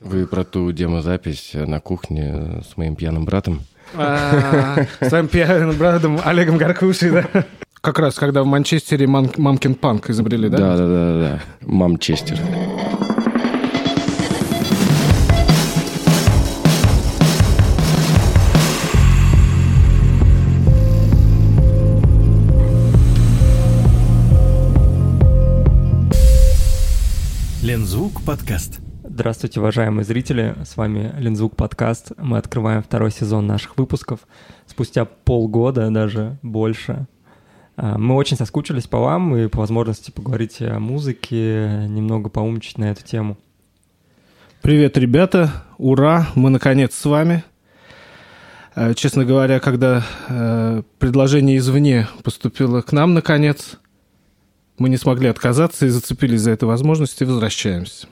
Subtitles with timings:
[0.00, 3.60] Вы про ту демозапись на кухне с моим пьяным братом?
[3.94, 7.44] А, С твоим пьяным братом Олегом Гаркушей, да?
[7.80, 10.58] Как раз, когда в Манчестере Мам- Мамкин Панк изобрели, да?
[10.58, 11.40] Да, да, да, да.
[11.66, 12.38] Мамчестер.
[27.62, 28.80] Лензвук подкаст.
[29.12, 30.54] Здравствуйте, уважаемые зрители.
[30.64, 32.12] С вами Лензвук подкаст.
[32.16, 34.20] Мы открываем второй сезон наших выпусков.
[34.68, 37.08] Спустя полгода, даже больше.
[37.76, 42.92] А, Мы очень соскучились по вам и по возможности поговорить о музыке, немного поумничать на
[42.92, 43.36] эту тему.
[44.62, 45.64] Привет, ребята.
[45.76, 47.42] Ура, мы наконец с вами.
[48.76, 53.76] Э, Честно говоря, когда э, предложение извне поступило к нам, наконец,
[54.78, 58.06] мы не смогли отказаться и зацепились за эту возможность и возвращаемся.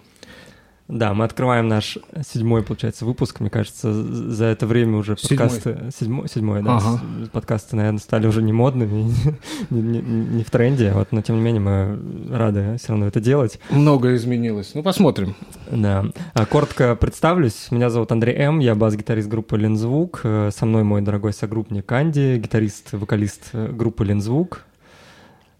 [0.88, 3.40] Да, мы открываем наш седьмой, получается, выпуск.
[3.40, 5.90] Мне кажется, за это время уже подкасты...
[5.94, 6.78] Седьмой, седьмой да.
[6.78, 7.00] Ага.
[7.30, 9.12] Подкасты, наверное, стали уже не модными,
[9.70, 10.92] не, не- не в тренде.
[10.92, 11.98] Вот, но, тем не менее, мы
[12.34, 13.60] рады все равно это делать.
[13.68, 14.70] Многое изменилось.
[14.72, 15.36] Ну, посмотрим.
[15.70, 16.06] Да.
[16.32, 17.70] А, Коротко представлюсь.
[17.70, 18.58] Меня зовут Андрей М.
[18.60, 20.22] Я бас-гитарист группы Лензвук.
[20.24, 24.62] Э, Со мной мой дорогой согруппник Анди, гитарист, вокалист э, группы Лензвук.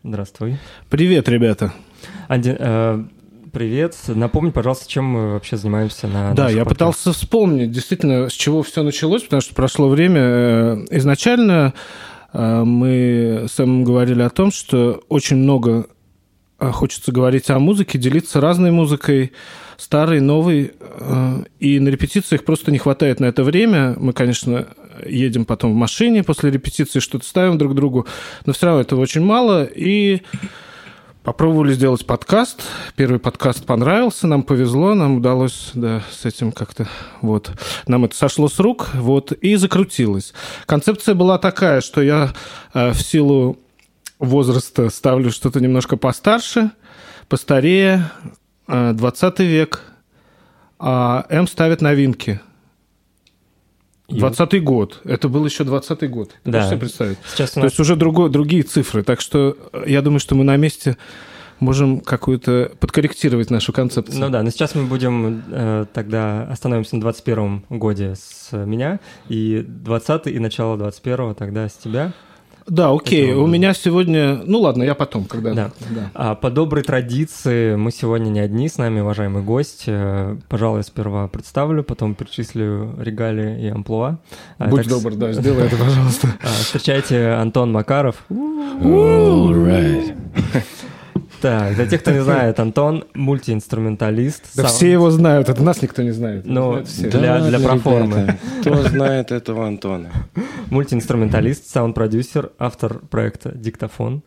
[0.03, 0.57] Здравствуй.
[0.89, 1.75] Привет, ребята.
[2.29, 3.05] Анди, э,
[3.53, 3.97] привет.
[4.09, 6.69] Напомни, пожалуйста, чем мы вообще занимаемся на Да, я подкастах.
[6.69, 10.21] пытался вспомнить действительно, с чего все началось, потому что прошло время.
[10.21, 11.75] Э, Изначально
[12.33, 15.87] э, мы с Эмом говорили о том, что очень много
[16.59, 19.33] э, хочется говорить о музыке, делиться разной музыкой,
[19.77, 20.73] старой, новой,
[21.61, 23.95] и на репетициях просто не хватает на это время.
[23.97, 24.67] Мы, конечно,
[25.07, 28.05] едем потом в машине после репетиции, что-то ставим друг другу,
[28.45, 30.23] но все равно этого очень мало, и
[31.29, 32.63] Попробовали сделать подкаст.
[32.97, 36.89] Первый подкаст понравился, нам повезло, нам удалось да, с этим как-то
[37.21, 37.51] вот.
[37.87, 40.33] Нам это сошло с рук, вот, и закрутилось.
[40.65, 42.33] Концепция была такая, что я
[42.73, 43.59] э, в силу
[44.19, 46.71] возраста ставлю что-то немножко постарше,
[47.29, 48.11] постарее,
[48.67, 49.83] э, 20 век,
[50.79, 52.41] а М ставит новинки.
[54.09, 55.01] И 20 год.
[55.05, 56.31] Это был еще 20 год.
[56.43, 56.59] Ты Да.
[56.59, 57.19] можешь себе представить?
[57.31, 59.03] Сейчас у То нас есть уже другой, другие цифры.
[59.03, 60.97] Так что э, я думаю, что мы на месте
[61.61, 64.19] можем какую-то подкорректировать нашу концепцию.
[64.21, 69.65] Ну да, но сейчас мы будем э, тогда остановимся на 21 годе с меня, и
[69.67, 72.13] 20 и начало 21 тогда с тебя.
[72.69, 73.31] Да, окей.
[73.31, 74.41] Это У меня сегодня...
[74.45, 75.55] Ну ладно, я потом, когда...
[75.55, 75.71] Да.
[75.91, 76.11] да.
[76.15, 79.85] А по доброй традиции мы сегодня не одни, с нами уважаемый гость.
[79.87, 84.19] Э, Пожалуй, я сперва представлю, потом перечислю регалии и амплуа.
[84.59, 86.29] А, Будь так, добр, да, сделай это, пожалуйста.
[86.43, 88.25] а, Встречайте Антон Макаров.
[88.31, 90.15] All right.
[91.41, 94.43] Так, для тех, кто не знает, Антон мультиинструменталист.
[94.57, 96.43] Да сам- все его знают, это нас никто не знает.
[96.47, 97.09] Ну, все.
[97.11, 97.19] да.
[97.19, 98.17] Для- для проформы.
[98.23, 100.11] ребята, Кто знает этого Антона?
[100.71, 104.23] Мультиинструменталист, саунд-продюсер, автор проекта «Диктофон».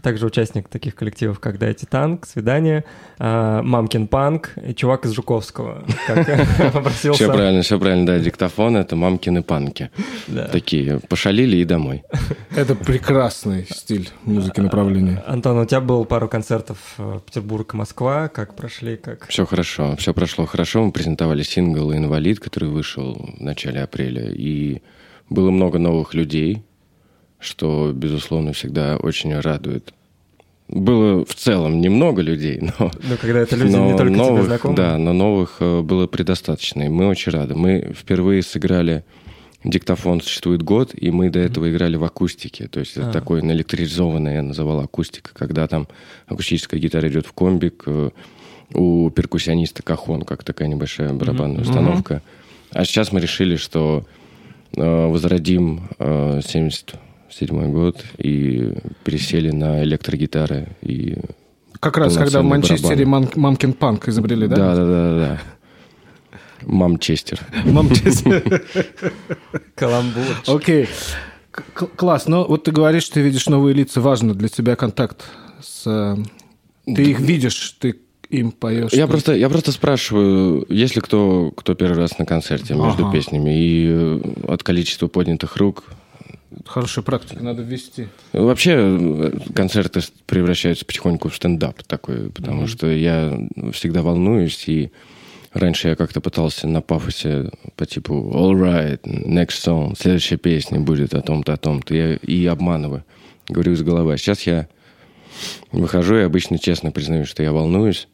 [0.00, 2.84] Также участник таких коллективов, как «Дайте танк», «Свидание»,
[3.18, 5.84] а, «Мамкин панк» и «Чувак из Жуковского»,
[7.12, 9.90] Все правильно, все правильно, да, диктофон это мамкины панки.
[10.50, 12.04] Такие, пошалили и домой.
[12.56, 15.22] Это прекрасный стиль музыки направления.
[15.26, 18.28] Антон, у тебя было пару концертов э, Петербург и Москва.
[18.28, 18.96] Как прошли?
[18.96, 19.26] Как...
[19.28, 20.84] Все хорошо, все прошло хорошо.
[20.84, 24.30] Мы презентовали сингл «Инвалид», который вышел в начале апреля.
[24.30, 24.82] И
[25.28, 26.64] было много новых людей,
[27.42, 29.92] что, безусловно, всегда очень радует.
[30.68, 34.44] Было в целом немного людей, но Ну, когда это люди но не только тебе новых,
[34.46, 34.76] знакомы.
[34.76, 36.82] Да, но новых э, было предостаточно.
[36.84, 37.54] И мы очень рады.
[37.54, 39.04] Мы впервые сыграли
[39.64, 42.68] диктофон существует год, и мы до этого играли в акустике.
[42.68, 43.12] То есть это А.
[43.12, 45.86] такой наэлектризованный, я называл акустика, когда там
[46.26, 48.10] акустическая гитара идет в комбик, э,
[48.74, 51.68] у перкуссиониста кахон, как такая небольшая барабанная Мгм.
[51.68, 52.22] установка.
[52.70, 54.04] А сейчас мы решили, что
[54.74, 56.40] э, возродим э,
[57.32, 58.72] 77 год и
[59.04, 61.16] пересели на электрогитары и
[61.80, 63.22] Как раз, когда в Манчестере барабан.
[63.24, 64.56] Мам- Мамкин Панк изобрели, да?
[64.56, 65.40] Да, да, да, да.
[66.66, 67.40] Мамчестер.
[67.64, 68.62] Манчестер.
[69.74, 70.22] Каламбур.
[70.46, 70.88] Окей.
[71.96, 72.26] Класс.
[72.28, 74.00] Но вот ты говоришь, ты видишь новые лица.
[74.00, 75.24] Важно для тебя контакт
[75.60, 75.82] с...
[75.86, 76.16] э,
[76.94, 77.96] Ты их видишь, ты
[78.30, 78.92] им поешь.
[78.92, 83.12] Я просто, я просто спрашиваю, есть ли кто, кто первый раз на концерте между Ага.
[83.12, 85.84] песнями, и э, от количества поднятых рук.
[86.66, 88.08] Хорошая практика, надо ввести.
[88.32, 93.38] Вообще э, концерты превращаются потихоньку в стендап такой, потому что я
[93.72, 94.90] всегда волнуюсь, и
[95.52, 101.14] раньше я как-то пытался на пафосе по типу all right, next song, следующая песня будет
[101.14, 103.04] о том-то, о том-то, я и обманываю,
[103.48, 104.14] говорю из головы.
[104.14, 104.68] А сейчас я
[105.70, 108.08] выхожу и обычно честно признаю, что я волнуюсь,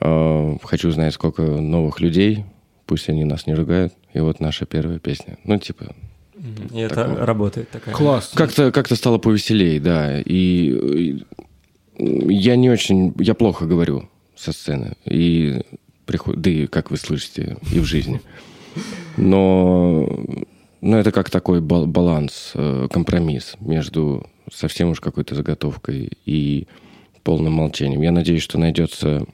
[0.00, 2.44] э, хочу знать, сколько новых людей
[2.92, 3.94] пусть они нас не ругают.
[4.12, 5.38] И вот наша первая песня.
[5.44, 5.94] Ну, типа,
[6.72, 7.26] И это Такого.
[7.26, 7.94] работает такая.
[7.94, 8.32] Класс.
[8.34, 10.20] как-то как стало повеселее, да.
[10.20, 11.20] И
[11.98, 14.96] э, я не очень, я плохо говорю со сцены.
[15.04, 15.60] И
[16.04, 16.40] приход...
[16.40, 18.20] да и, как вы слышите, и в жизни.
[19.16, 20.08] Но,
[20.80, 26.66] но это как такой бал- баланс, э, компромисс между совсем уж какой-то заготовкой и
[27.22, 28.02] полным молчанием.
[28.02, 29.24] Я надеюсь, что найдется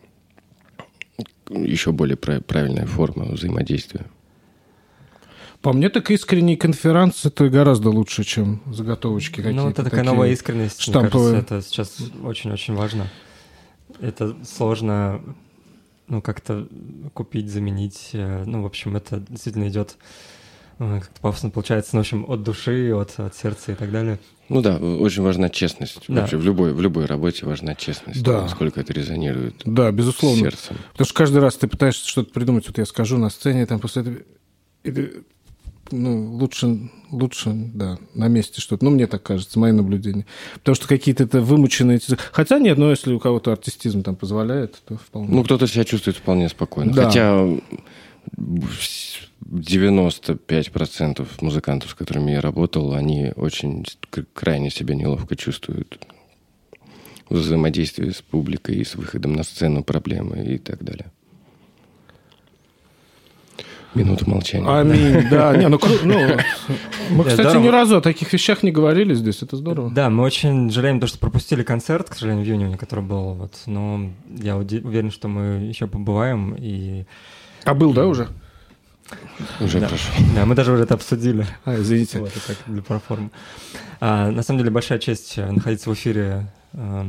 [1.49, 4.05] еще более прав- правильная форма взаимодействия.
[5.63, 9.57] По мне, так искренний конферанс это гораздо лучше, чем заготовочки какие-то.
[9.57, 10.13] Ну, это такая такие.
[10.13, 11.33] новая искренность, мне штамповые.
[11.43, 13.09] кажется, это сейчас очень-очень важно.
[14.01, 15.21] Это сложно,
[16.07, 16.69] ну, как-то
[17.13, 18.11] купить, заменить.
[18.13, 19.97] э, Ну, в общем, это действительно идет
[20.79, 24.21] э, как-то пафосно получается, ну, в общем, от души, от, от сердца и так далее.
[24.49, 26.05] Ну да, очень важна честность.
[26.07, 26.21] Да.
[26.21, 28.23] Вообще в любой, в любой работе важна честность.
[28.23, 28.43] Да.
[28.43, 30.39] Насколько это резонирует Да, с безусловно.
[30.43, 30.77] сердцем.
[30.93, 34.03] Потому что каждый раз ты пытаешься что-то придумать, вот я скажу на сцене, там после
[34.03, 34.17] этого...
[34.85, 35.13] и ты,
[35.91, 38.85] ну, лучше, лучше, да, на месте что-то.
[38.85, 40.27] Ну, мне так кажется, мои наблюдения.
[40.55, 42.01] Потому что какие-то это вымученные...
[42.33, 45.29] Хотя нет, но если у кого-то артистизм там позволяет, то вполне.
[45.31, 46.93] Ну, кто-то себя чувствует вполне спокойно.
[46.93, 47.05] Да.
[47.07, 47.47] Хотя
[49.47, 53.85] 95% музыкантов, с которыми я работал, они очень
[54.33, 55.99] крайне себя неловко чувствуют
[57.29, 61.13] в взаимодействии с публикой и с выходом на сцену, проблемы и так далее.
[63.99, 64.81] Минута молчания.
[64.81, 65.57] Аминь, да.
[65.57, 66.37] Не, ну, ну,
[67.11, 67.65] мы, кстати, здорово.
[67.65, 69.91] ни разу о таких вещах не говорили здесь, это здорово.
[69.91, 73.55] Да, мы очень жалеем то, что пропустили концерт, к сожалению, в июне, который был, вот,
[73.67, 77.05] но я уверен, что мы еще побываем, и
[77.65, 78.29] А был, да, уже?
[79.61, 79.89] Уже да.
[79.89, 80.11] прошу.
[80.35, 81.47] да, мы даже уже это обсудили.
[81.65, 82.19] А, извините.
[82.19, 83.31] Вот, это так, для проформы.
[84.01, 87.05] А, на самом деле большая честь э, находиться в эфире э,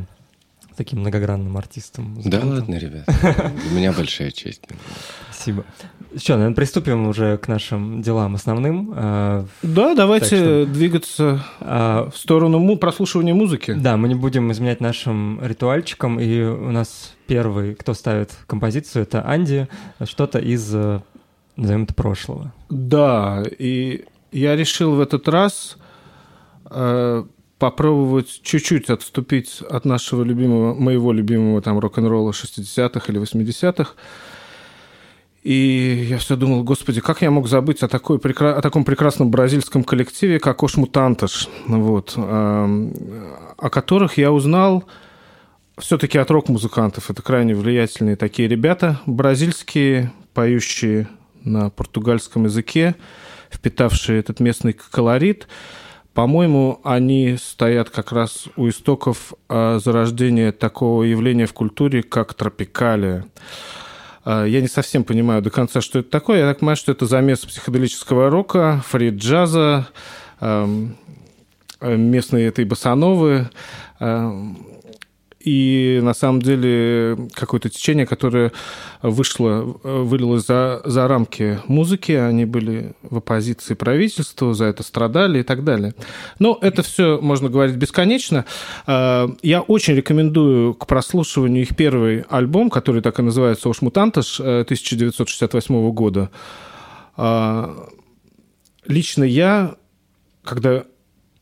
[0.73, 2.19] с таким многогранным артистом.
[2.23, 3.05] Да ладно, ребят.
[3.71, 4.61] У меня большая честь.
[5.29, 5.65] Спасибо.
[6.17, 8.91] Что, наверное, приступим уже к нашим делам основным.
[8.95, 13.73] А, Да, давайте что- двигаться а, в сторону прослушивания музыки.
[13.73, 19.21] Да, мы не будем изменять нашим ритуальчикам, и у нас первый, кто ставит композицию, это
[19.21, 19.67] Анди,
[20.03, 21.01] что-то из, э,
[21.55, 22.53] назовем это, прошлого.
[22.69, 25.77] Да, и я решил в этот раз
[26.71, 27.23] э,
[27.59, 33.91] попробовать чуть-чуть отступить от нашего любимого, моего любимого там рок-н-ролла 60-х или 80-х.
[35.43, 39.83] И я все думал, господи, как я мог забыть о, такой, о таком прекрасном бразильском
[39.83, 44.83] коллективе, как Ош Мутанташ, вот, о которых я узнал
[45.77, 47.09] все-таки от рок-музыкантов.
[47.09, 51.07] Это крайне влиятельные такие ребята, бразильские, поющие
[51.43, 52.95] на португальском языке,
[53.49, 55.47] впитавшие этот местный колорит.
[56.13, 63.25] По-моему, они стоят как раз у истоков э, зарождения такого явления в культуре, как тропикалия.
[64.25, 66.39] Э, Я не совсем понимаю до конца, что это такое.
[66.39, 69.87] Я так понимаю, что это замес психоделического рока, фрид-джаза,
[70.41, 70.85] э,
[71.81, 73.49] местной этой басановы.
[75.39, 78.51] И на самом деле какое-то течение, которое
[79.01, 85.39] вышло, э, вылилось за, за рамки музыки, они были в оппозиции правительству, за это страдали
[85.39, 85.93] и так далее.
[86.39, 88.45] Но это все можно говорить бесконечно.
[88.85, 94.39] Э, Я очень рекомендую к прослушиванию их первый альбом, который так и называется «Ош Мутанташ»
[94.41, 96.31] э, 1968 года.
[97.15, 97.87] А,
[98.85, 99.75] Лично я,
[100.43, 100.83] когда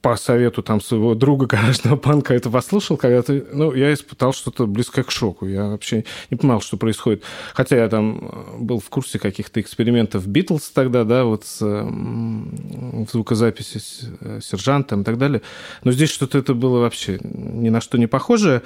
[0.08, 4.66] по совету там своего друга гаражного панка это послушал, когда ты, ну, я испытал что-то
[4.66, 5.46] близкое к шоку.
[5.46, 7.24] Я вообще не понимал, что происходит.
[7.54, 13.08] Хотя я там э, был в курсе каких-то экспериментов Битлз тогда, да, вот с, в
[13.12, 15.42] звукозаписи с э, сержантом и так далее.
[15.84, 18.62] Но здесь что-то это было вообще ни на что не похожее.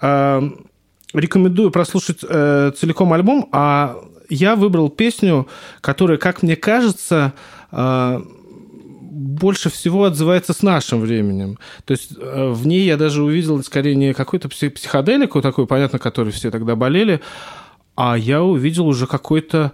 [0.00, 0.42] А,
[1.12, 3.96] Рекомендую прослушать э, целиком альбом, а
[4.28, 5.46] я выбрал песню,
[5.80, 7.32] которая, как мне кажется,
[9.14, 11.58] больше всего отзывается с нашим временем.
[11.84, 15.98] То есть э, в ней я даже увидел скорее не какой-то пси- психоделику такой, понятно,
[15.98, 17.20] который все тогда болели,
[17.96, 19.72] а я увидел уже какой-то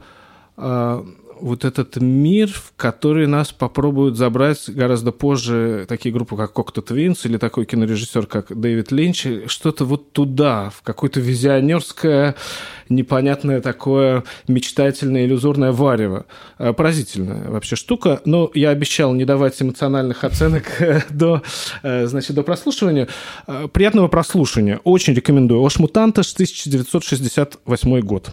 [0.56, 1.04] э,
[1.40, 7.20] вот этот мир, в который нас попробуют забрать гораздо позже такие группы, как Cocteau Twins
[7.25, 12.35] или такой кинорежиссер, как Дэвид Линч, что-то вот туда, в какое-то визионерское,
[12.88, 16.26] непонятное такое мечтательное, иллюзорное варево.
[16.59, 18.20] Э, Поразительная вообще штука.
[18.25, 21.42] Но я обещал не давать эмоциональных оценок э, до,
[21.82, 23.09] э, значит, до прослушивания.
[23.73, 24.80] Приятного прослушивания.
[24.85, 25.62] Очень рекомендую.
[25.62, 28.30] Ош Мутанташ, 1968 год.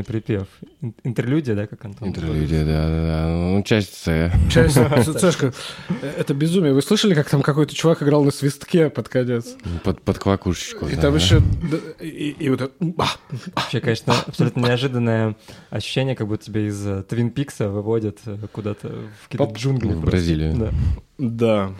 [0.00, 0.46] Внезапный припев.
[0.82, 2.08] Ин- Интерлюдия, да, как Антон?
[2.08, 3.28] Интерлюдия, да, да, да.
[3.28, 4.32] Ну, часть С.
[4.50, 4.74] Часть-
[5.20, 5.52] Сашка,
[6.18, 6.72] это безумие.
[6.72, 9.56] Вы слышали, как там какой-то чувак играл на свистке под конец?
[9.84, 10.86] Под, под квакушечку.
[10.86, 11.18] И да, там да.
[11.18, 11.40] еще...
[11.70, 12.72] да, И, и вот это...
[13.54, 15.36] Вообще, конечно, абсолютно неожиданное
[15.70, 18.88] ощущение, как будто тебя из э, Твин Пикса выводят э, куда-то
[19.22, 19.88] в какие-то джунгли.
[19.88, 20.06] В просто.
[20.10, 20.54] Бразилию.
[20.56, 20.70] Да.
[21.18, 21.72] Да.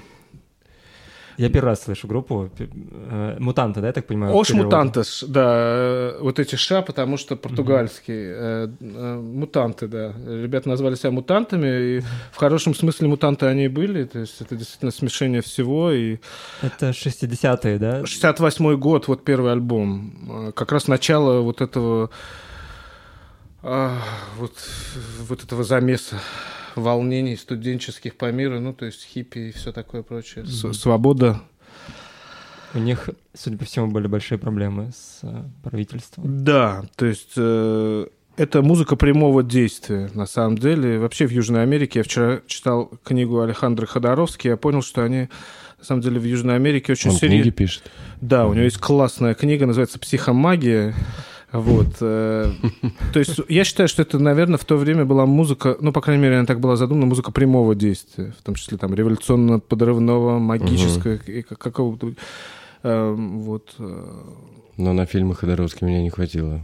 [1.40, 2.50] Я первый раз слышу группу.
[2.59, 4.35] э, Мутанты, да, я так понимаю?
[4.37, 8.68] Ош мутантес, да, э, вот эти ша, потому что португальские.
[8.78, 10.12] э, Мутанты, да.
[10.26, 12.00] Ребята назвали себя мутантами, и
[12.32, 16.18] в хорошем смысле мутанты они и были, то есть это действительно смешение всего, и
[16.61, 18.04] Это 60-е, да?
[18.04, 22.11] 68 год, вот первый альбом, как раз начало вот этого
[23.62, 23.97] а,
[24.37, 24.52] вот,
[25.26, 26.16] вот этого замеса
[26.77, 30.45] волнений студенческих по миру, ну, то есть хиппи и все такое прочее.
[30.47, 31.41] С- Свобода.
[32.75, 36.45] У них, судя по всему, были большие проблемы с э, правительством.
[36.45, 40.99] Да, то есть э, это музыка прямого действия, на самом деле.
[41.00, 45.29] Вообще в Южной Америке, я вчера читал книгу Александра Ходоровски, я понял, что они,
[45.79, 47.43] на самом деле, в Южной Америке очень Он серьезно...
[47.43, 47.83] книги пишет.
[48.21, 50.95] Да, у него есть классная книга, называется «Психомагия».
[51.52, 51.97] Вот.
[52.00, 52.52] э,
[53.12, 56.23] То есть я считаю, что это, наверное, в то время была музыка, ну, по крайней
[56.23, 61.42] мере, она так была задумана, музыка прямого действия, в том числе там революционно-подрывного, магического и
[61.42, 62.12] как- какого-то...
[62.83, 63.75] э, Вот.
[63.78, 64.04] э,
[64.76, 66.61] Но на фильмы Ходоровски меня не хватило.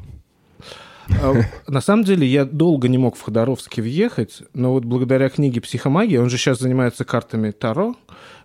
[1.22, 1.34] А,
[1.68, 6.20] На самом деле я долго не мог в Ходоровский въехать, но вот благодаря книге «Психомагия»,
[6.20, 7.94] он же сейчас занимается картами Таро,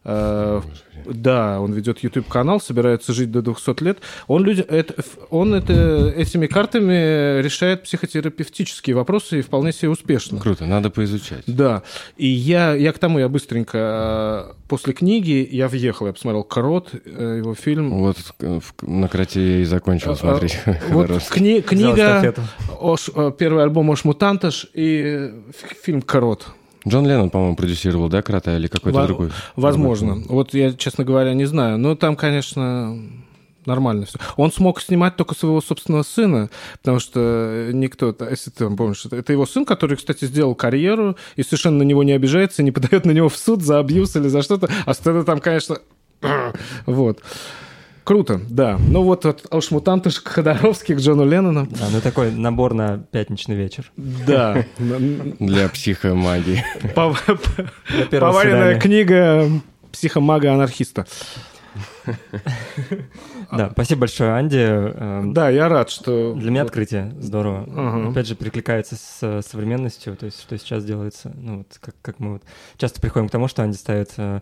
[0.03, 0.61] э,
[1.05, 3.99] да, он ведет YouTube-канал, собирается жить до 200 лет.
[4.27, 10.39] Он, люди, это, он это, этими картами решает психотерапевтические вопросы и вполне себе успешно.
[10.39, 11.43] Круто, надо поизучать.
[11.47, 11.83] Да,
[12.17, 16.89] и я, я к тому, я быстренько, э, после книги я въехал, я посмотрел «Крот»,
[16.93, 17.91] э, его фильм.
[17.91, 22.33] Вот э, на кроте я и закончил смотреть А, Вот кни- книга.
[22.79, 26.47] Ош, э, первый альбом Ош Мутанташ и э, фи- фильм «Крот».
[26.87, 29.31] Джон Леннон, по-моему, продюсировал, да, крота или какой-то Во- другой?
[29.55, 30.23] Возможно.
[30.27, 31.77] Вот я, честно говоря, не знаю.
[31.77, 32.97] Но там, конечно,
[33.65, 34.17] Нормально все.
[34.37, 36.49] Он смог снимать только своего собственного сына,
[36.81, 41.79] потому что никто, если ты помнишь, это- его сын, который, кстати, сделал карьеру и совершенно
[41.79, 44.67] на него не обижается, не подает на него в суд за абьюз или за что-то.
[44.85, 45.77] А сцена там, конечно,
[46.87, 47.21] вот.
[48.03, 48.79] Круто, да.
[48.87, 51.67] Ну вот от Алшмутанта к Ходоровски, к Джону Леннону.
[51.67, 53.91] Да, ну такой набор на пятничный вечер.
[53.97, 54.65] Да.
[55.39, 56.63] Для психомагии.
[56.95, 59.47] Поваренная книга
[59.91, 61.05] психомага-анархиста.
[63.51, 64.57] Да, спасибо большое, Анди.
[64.57, 66.33] Эм, Да, я рад, что...
[66.35, 68.09] Для меня открытие здорово.
[68.09, 71.31] Опять же, перекликается с э, современностью, то есть что сейчас делается.
[71.35, 72.43] Ну, вот как, мы вот
[72.77, 74.39] часто приходим к тому, что Анди ставит э,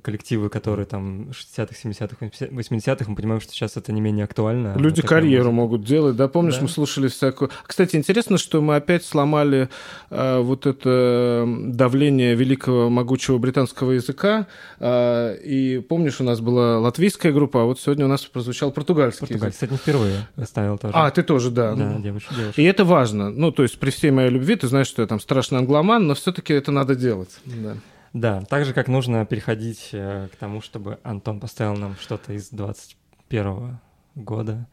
[0.00, 4.74] коллективы, которые там 60-х, 70-х, 80-х, мы понимаем, что сейчас это не менее актуально.
[4.78, 6.28] Люди карьеру могут делать, да?
[6.28, 6.62] Помнишь, Да.
[6.62, 7.50] мы слушали всякую...
[7.66, 9.68] Кстати, интересно, что мы опять сломали
[10.10, 14.46] э, вот это давление великого могучего британского языка.
[14.78, 19.26] э, и помнишь, у нас была латвийская группа, а вот сегодня у нас прозвучал португальский
[19.26, 19.48] Португалия.
[19.48, 19.54] язык.
[19.54, 20.94] Кстати, не впервые ставил тоже.
[20.96, 21.74] А, ты тоже, да.
[21.74, 22.60] Да, девушка, девушка.
[22.60, 23.30] И это важно.
[23.30, 26.14] Ну, то есть при всей моей любви, ты знаешь, что я там страшный англоман, но
[26.14, 27.30] все-таки это надо делать.
[27.44, 27.74] Да.
[28.12, 32.50] Да, так же, как нужно переходить э, к тому, чтобы Антон поставил нам что-то из
[32.50, 33.78] 21
[34.14, 34.66] года.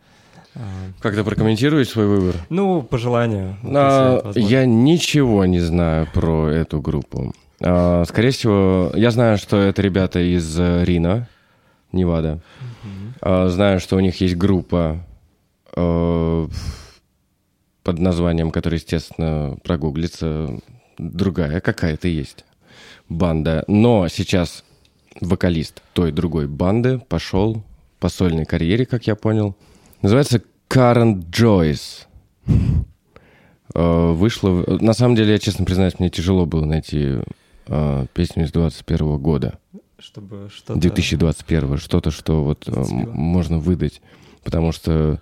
[0.56, 0.60] А,
[1.00, 2.36] Как-то прокомментируешь свой выбор?
[2.50, 3.58] Ну, по желанию.
[3.64, 7.34] А, я ничего не знаю про эту группу.
[7.62, 11.28] А, скорее всего, я знаю, что это ребята из э, Рино,
[11.92, 12.40] Невада.
[13.22, 15.06] А, знаю, что у них есть группа
[15.76, 16.48] э,
[17.84, 20.60] под названием, которая, естественно, прогуглится.
[20.98, 22.46] Другая какая-то есть
[23.08, 23.64] банда.
[23.68, 24.64] Но сейчас
[25.22, 27.64] вокалист той другой банды пошел
[28.00, 29.56] по сольной карьере, как я понял.
[30.02, 32.06] Называется Current Joyce.
[33.76, 34.66] Э, Вышло...
[34.82, 37.20] На самом деле, я честно признаюсь, мне тяжело было найти
[37.68, 39.60] э, песню из 21 года.
[40.00, 40.80] Чтобы что-то...
[40.80, 43.12] 2021 что-то, что вот э, м- Зацепило.
[43.14, 44.02] можно выдать.
[44.44, 45.20] Потому что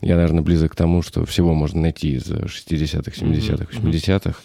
[0.00, 4.40] я, наверное, близок к тому, что всего можно найти из 60-х, 70-х, Мгм, 80-х.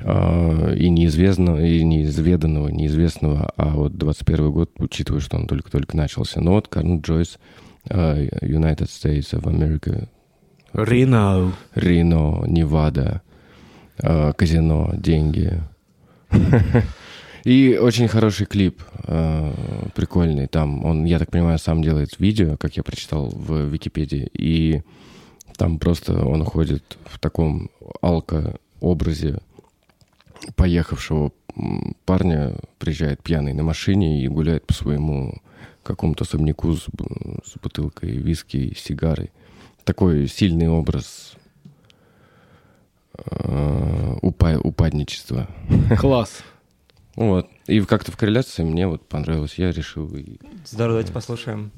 [0.00, 3.50] А, и неизвестного, и неизведанного, неизвестного.
[3.56, 6.40] А вот 21 год, учитывая, что он только-только начался.
[6.40, 7.38] Но вот Карн Джойс,
[7.88, 10.08] э, United States of America,
[10.74, 11.52] Рино.
[11.74, 13.22] Рино, Невада,
[13.98, 15.60] э, казино, деньги.
[17.44, 19.52] И очень хороший клип, э,
[19.94, 20.46] прикольный.
[20.46, 24.28] Там он, я так понимаю, сам делает видео, как я прочитал в Википедии.
[24.32, 24.82] И
[25.56, 27.70] там просто он ходит в таком
[28.00, 29.40] алко-образе
[30.56, 31.32] поехавшего
[32.04, 35.42] парня, приезжает пьяный на машине и гуляет по своему
[35.82, 39.30] какому-то особняку с, с бутылкой виски и сигарой.
[39.84, 41.34] Такой сильный образ
[43.14, 45.48] э, упа- упадничества.
[45.98, 46.42] Класс.
[47.18, 47.50] Вот.
[47.66, 49.54] И как-то в корреляции мне вот понравилось.
[49.56, 50.06] Я решил
[50.64, 51.72] Здорово, давайте послушаем.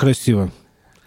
[0.00, 0.50] Красиво.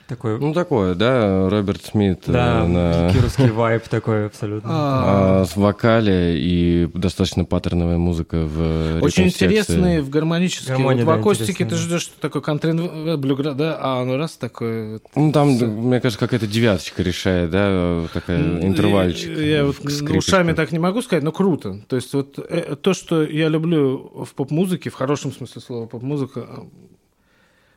[0.08, 4.70] Такой, Ну, такое, да, Роберт Смит э, да, на кировский вайб такой абсолютно.
[4.72, 10.76] а, с вокале и достаточно паттерновая музыка в Очень интересные в гармонические.
[10.76, 14.36] Гармония, вот в да, акустике ты ждешь что такой контрин блюгра, да, а ну раз
[14.36, 14.94] такой.
[14.94, 15.04] вот.
[15.16, 19.38] Ну, там, мне кажется, какая-то девяточка решает, да, такая интервальчик.
[19.38, 19.78] Я вот
[20.12, 21.82] ушами так не могу сказать, но круто.
[21.88, 26.46] То есть вот э, то, что я люблю в поп-музыке, в хорошем смысле слова поп-музыка,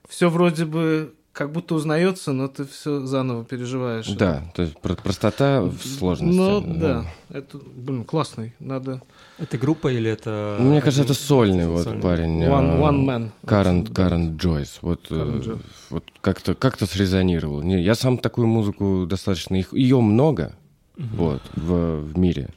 [0.08, 4.06] все вроде бы как будто узнается, но ты все заново переживаешь.
[4.08, 6.34] Да, то есть про- простота в сложности.
[6.34, 9.02] Ну да, это, блин, классный, надо...
[9.38, 10.56] Это группа или это...
[10.58, 12.00] Мне кажется, это сольный вот сольный?
[12.00, 12.42] парень.
[12.42, 13.30] One, а, one man.
[13.44, 14.78] Карен, Карен Джойс.
[14.80, 15.60] Вот, э, Джойс.
[15.90, 17.60] вот как-то как срезонировал.
[17.60, 19.56] Не, я сам такую музыку достаточно...
[19.56, 20.54] Их, ее много
[20.96, 22.48] вот, в, в мире.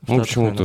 [0.00, 0.64] В Ну, почему-то...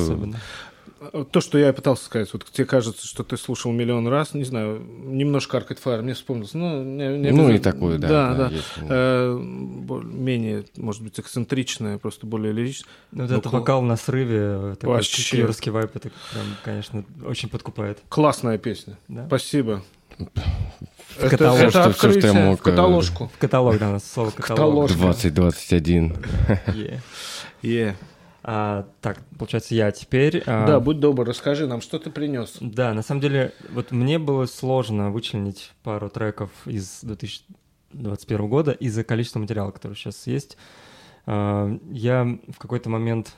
[1.31, 4.79] То, что я пытался сказать, вот тебе кажется, что ты слушал миллион раз, не знаю,
[4.79, 6.53] немножко Arcade Fire, мне вспомнилось.
[6.53, 8.55] Ну, не- не Ну, и такое, да, Да, да, да.
[8.55, 8.65] есть.
[8.87, 12.87] Э, менее, может быть, эксцентричное, просто более лиричное.
[13.11, 15.37] Ну, вот Ну, этот кл- вокал на срыве, такой Вообще.
[15.37, 17.97] кировский вайп, это прям, конечно, очень подкупает.
[18.09, 18.97] Классная песня.
[19.07, 19.25] Да?
[19.25, 19.81] Спасибо.
[20.19, 21.59] В каталог.
[21.61, 23.31] это, Всё, это что- всё, что я открытие мог, в каталожку.
[23.33, 24.87] В каталог, да, слово каталог.
[24.87, 24.87] Каталог.
[24.91, 26.15] 2021.
[26.75, 27.01] Е.
[27.63, 27.95] Е.
[28.43, 30.41] А, так, получается, я теперь...
[30.47, 32.57] а, Да, будь добр, расскажи нам, что ты принес.
[32.59, 39.03] Да, на самом деле, вот мне было сложно вычленить пару треков из 2021 года из-за
[39.03, 40.57] количества материала, который сейчас есть.
[41.25, 43.33] А, Я в какой-то момент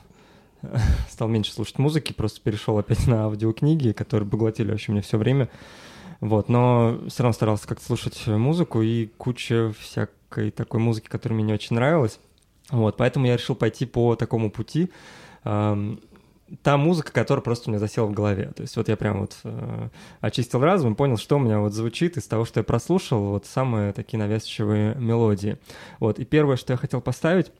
[1.10, 5.48] стал меньше слушать музыки, просто перешел опять на аудиокниги, которые поглотили вообще мне все время.
[6.20, 11.48] Вот, но все равно старался как-то слушать музыку и куча всякой такой музыки, которая мне
[11.48, 12.18] не очень нравилась.
[12.74, 14.90] Вот, поэтому я решил пойти по такому пути.
[16.62, 18.52] Та музыка, которая просто у меня засела в голове.
[18.54, 19.88] То есть вот я прям вот э,
[20.20, 23.46] очистил разум и понял, что у меня вот звучит из того, что я прослушал, вот
[23.46, 25.56] самые такие навязчивые мелодии.
[26.00, 27.50] Вот, и первое, что я хотел поставить,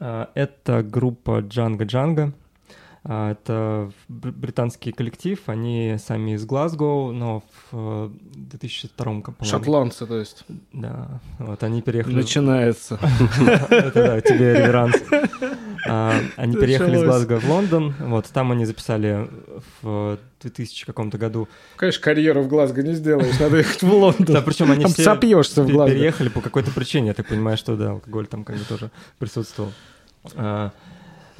[0.00, 2.32] э, это группа Джанга Джанга.
[3.02, 9.44] А, Это бр- британский коллектив, они сами из Глазго, но в э, 2002 году, по-моему.
[9.58, 10.44] Шотландцы, то есть.
[10.72, 12.14] Да, вот они переехали.
[12.14, 12.98] Начинается.
[13.70, 14.96] Это да, тебе реверанс.
[15.88, 17.02] А, Они переехали из.
[17.04, 19.30] Глазго в Лондон, вот там они записали
[19.80, 21.48] в 2000 каком-то году.
[21.76, 24.26] Конечно, карьеру в Глазго не сделаешь, надо ехать в Лондон.
[24.34, 28.44] Да, причем они все переехали по какой-то причине, я так понимаю, что да, алкоголь там
[28.44, 29.72] как бы тоже присутствовал.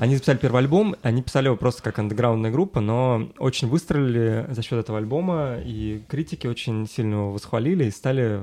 [0.00, 4.62] Они записали первый альбом, они писали его просто как андеграундная группа, но очень выстрелили за
[4.62, 8.40] счет этого альбома, и критики очень сильно его восхвалили и стали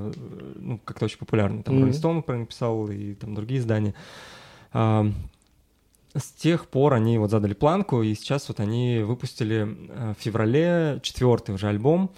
[0.53, 1.63] ну, как-то очень популярны.
[1.63, 1.89] Там Мгм.
[1.89, 3.95] Rolling Stone про них писал, и там другие издания.
[4.71, 5.07] А,
[6.13, 10.99] С тех пор они вот задали планку, и сейчас вот они выпустили э, в феврале
[11.01, 12.11] четвертый уже альбом.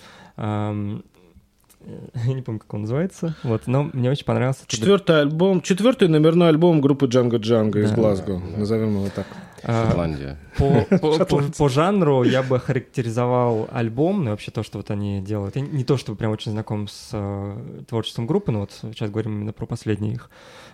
[2.26, 3.36] Я не помню, как он называется.
[3.44, 4.62] Вот, но мне очень понравился.
[4.62, 7.96] этот Четвертый альбом, четвертый номерной альбом группы Джанго Джанго из Да.
[7.96, 9.28] Глазго, назовем его так.
[9.64, 10.38] А, Шотландия.
[10.58, 14.90] По, по- по- по жанру я бы характеризовал альбом, ну и вообще то, что вот
[14.92, 15.56] они делают.
[15.56, 19.34] Я не то, чтобы прям очень знаком с э, творчеством группы, но вот сейчас говорим
[19.38, 20.30] именно про последний их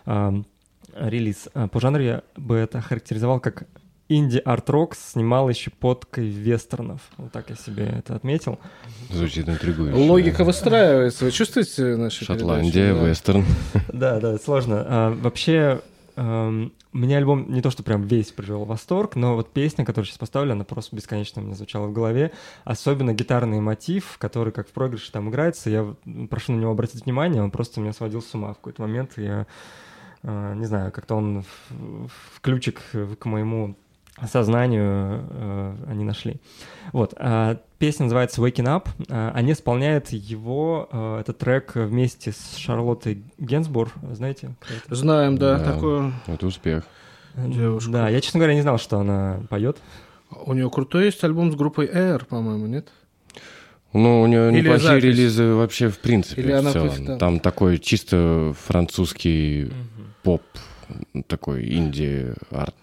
[0.05, 0.45] ам,
[0.95, 1.49] релиз.
[1.55, 3.63] А По жанру я бы это характеризовал как
[4.07, 7.01] инди-арт-рок с немалой щепоткой вестернов.
[7.17, 8.59] Вот так я себе это отметил.
[9.09, 9.97] Звучит интригующе.
[9.97, 11.25] Логика выстраивается.
[11.25, 13.01] Вы чувствуете наши Шотландия, передачи?
[13.01, 13.09] Да.
[13.09, 13.45] вестерн.
[13.91, 14.85] Да, да, сложно.
[14.87, 15.81] А, вообще,
[16.17, 20.05] эм, мне альбом не то, что прям весь привел в восторг, но вот песня, которую
[20.05, 22.31] сейчас поставлю, она просто бесконечно у меня звучала в голове.
[22.63, 25.71] Особенно гитарный мотив, который как в проигрыше там играется.
[25.71, 25.95] Я
[26.29, 29.13] прошу на него обратить внимание, он просто меня сводил с ума в какой-то момент.
[29.17, 29.47] Я
[30.21, 32.81] э, не знаю, как-то он в, в ключик
[33.19, 33.75] к моему
[34.27, 36.35] сознанию э, они нашли.
[36.93, 37.13] Вот.
[37.17, 38.87] а песня называется Waking Up.
[39.09, 43.91] А, Они исполняют его, э, этот трек вместе с Шарлоттой Генсбур.
[44.13, 44.55] Знаете?
[44.89, 45.73] Знаем, да, Да.
[45.73, 46.13] такое.
[46.27, 46.83] Это успех.
[47.35, 47.91] Девушка.
[47.91, 49.77] Да, я, честно говоря, не знал, что она поет.
[50.45, 52.87] У нее крутой есть альбом с группой Air, по-моему, нет?
[53.91, 55.03] Ну, у нее Или неплохие запись.
[55.03, 56.87] релизы вообще в принципе Или в она целом.
[56.89, 59.71] просто- Там такой чисто французский
[60.23, 60.41] поп,
[61.27, 62.75] такой инди-арт.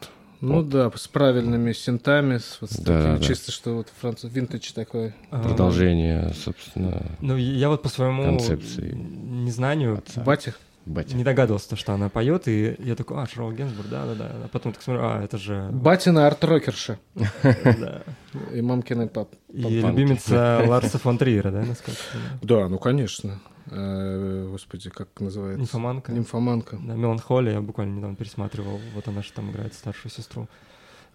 [0.42, 4.30] Ну да, с правильными синтами, с, вот с Да, такими да, чисто, что вот француз,
[4.32, 5.14] винтаж такой.
[5.30, 8.92] А, Продолжение, собственно, Ну, я вот по своему Концепции.
[8.92, 10.20] незнанию отца.
[10.20, 10.54] Батя?
[10.84, 11.16] Батя.
[11.16, 14.32] не догадывался, что она поет, и я такой, а, Шарлотта Генсбур, да-да-да.
[14.44, 15.68] А потом так смотрю, а, это же...
[15.70, 16.98] Батина арт-рокерша.
[17.44, 18.02] да.
[18.52, 19.28] И мамкины пап.
[19.52, 22.38] И любимица Ларса фон Триера, да, насколько я знаю?
[22.42, 23.38] Да, ну конечно.
[23.70, 25.60] Э, Господи, как называется?
[25.60, 26.12] Нимфоманка.
[26.12, 26.78] Нимфоманка.
[26.82, 28.80] Да, Меланхолия, я буквально недавно пересматривал.
[28.94, 30.48] Вот она же там играет старшую сестру.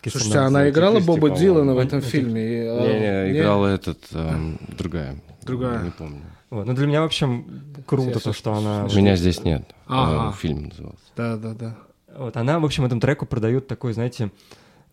[0.06, 1.38] Слушайте, она играла Кристи, Боба по-моему.
[1.40, 2.42] Дилана в этом фильме?
[2.70, 3.40] а, Не-не, не?
[3.40, 5.20] играла этот, эм, другая.
[5.44, 5.84] Другая.
[5.84, 6.22] Не помню.
[6.52, 6.66] Вот.
[6.68, 8.84] Ну, для меня, в общем, круто Я то, что она...
[8.96, 9.64] Меня здесь нет.
[9.88, 10.30] Ага.
[10.34, 11.00] Э, Фильм назывался.
[11.16, 11.78] Да, да, да.
[12.16, 14.32] Вот, она, в общем, этому треку продает такой, знаете,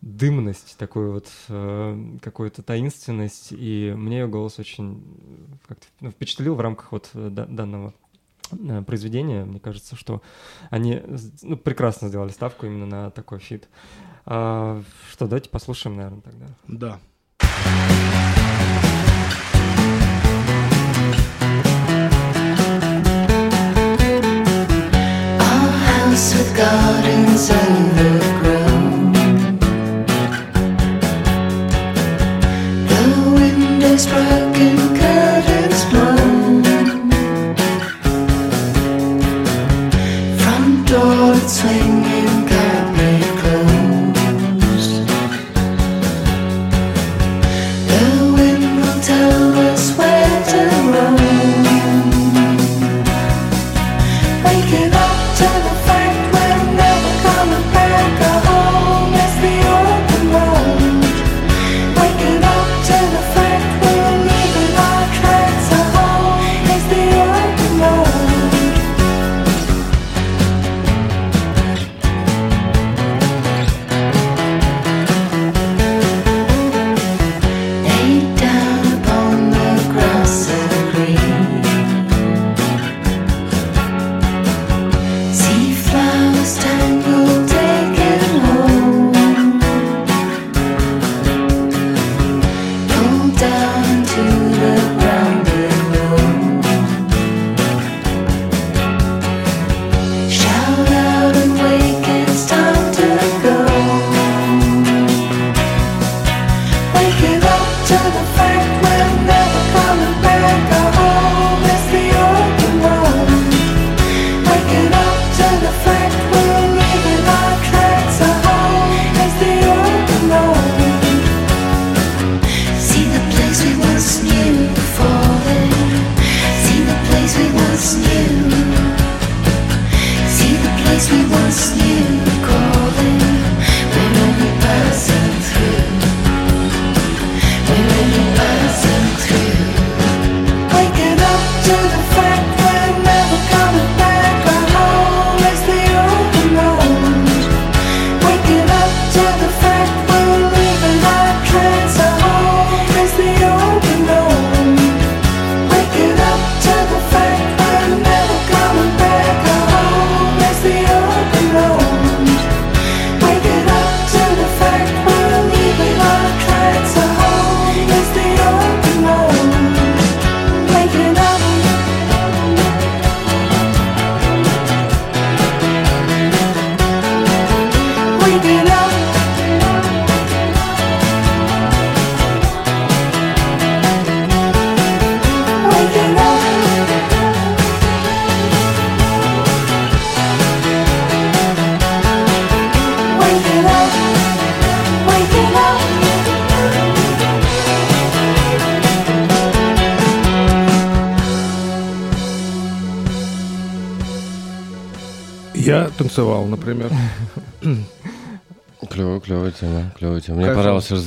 [0.05, 5.03] дымность, такую вот э, какую-то таинственность, и мне ее голос очень
[5.67, 7.91] как-то ну, впечатлил в рамках вот э, да- данного
[8.51, 9.45] э, произведения.
[9.45, 10.21] Мне кажется, что
[10.69, 11.01] они
[11.41, 13.67] ну, прекрасно сделали ставку именно на такой фит.
[14.27, 16.45] А, что, давайте послушаем, наверное, тогда.
[16.67, 16.99] Да.
[25.39, 28.34] A house with gardens underground.
[33.97, 34.35] sway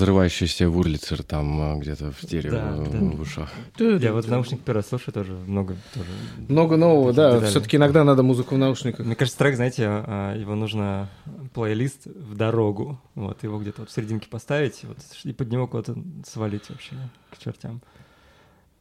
[0.09, 2.99] понравился разрывающийся Урлицер там а, где-то в стерео Да, да.
[2.99, 3.51] в ушах.
[3.79, 6.09] Я вот в наушниках первый раз слушаю тоже много тоже.
[6.49, 7.33] Много нового, да.
[7.33, 7.51] деталей.
[7.51, 9.07] Все-таки иногда надо музыку в наушниках.
[9.07, 11.09] Мне кажется, трек, знаете, а, его нужно
[11.55, 13.01] плейлист в дорогу.
[13.15, 16.97] Вот, его где-то вот в серединке поставить, вот, и под него куда-то свалить вообще
[17.31, 17.81] к чертям.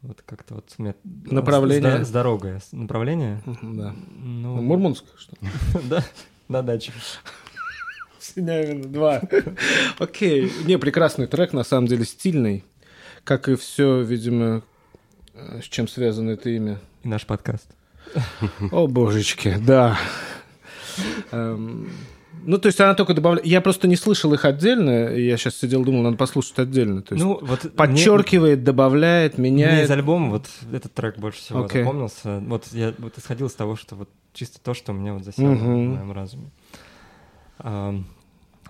[0.01, 0.95] Вот как-то вот у меня...
[1.03, 2.05] Направление?
[2.05, 2.59] С, с дорогой.
[2.71, 3.41] Направление?
[3.45, 3.95] Да.
[4.15, 5.35] Ну, Мурманск, что?
[5.89, 6.03] да,
[6.47, 6.93] на даче.
[8.19, 9.21] Синявина 2.
[9.99, 10.51] Окей.
[10.65, 12.63] Не, прекрасный трек, на самом деле стильный.
[13.23, 14.63] Как и все, видимо,
[15.33, 16.79] э, с чем связано это имя.
[17.03, 17.67] И наш подкаст.
[18.71, 19.97] О, божечки, да.
[21.31, 21.89] Эм,
[22.45, 23.45] Ну, то есть она только добавляет...
[23.45, 27.01] Я просто не слышал их отдельно, и я сейчас сидел, думал, надо послушать отдельно.
[27.01, 29.91] То есть Ну, вот мне- подчеркивает, добавляет, Мне из меняет.
[29.91, 31.81] альбома вот этот трек больше всего Окей.
[31.83, 32.39] запомнился.
[32.47, 35.47] Вот я вот исходил из того, что вот чисто то, что у меня вот засело
[35.49, 35.65] Мгм.
[35.65, 36.49] в моем разуме.
[37.67, 38.05] Ам,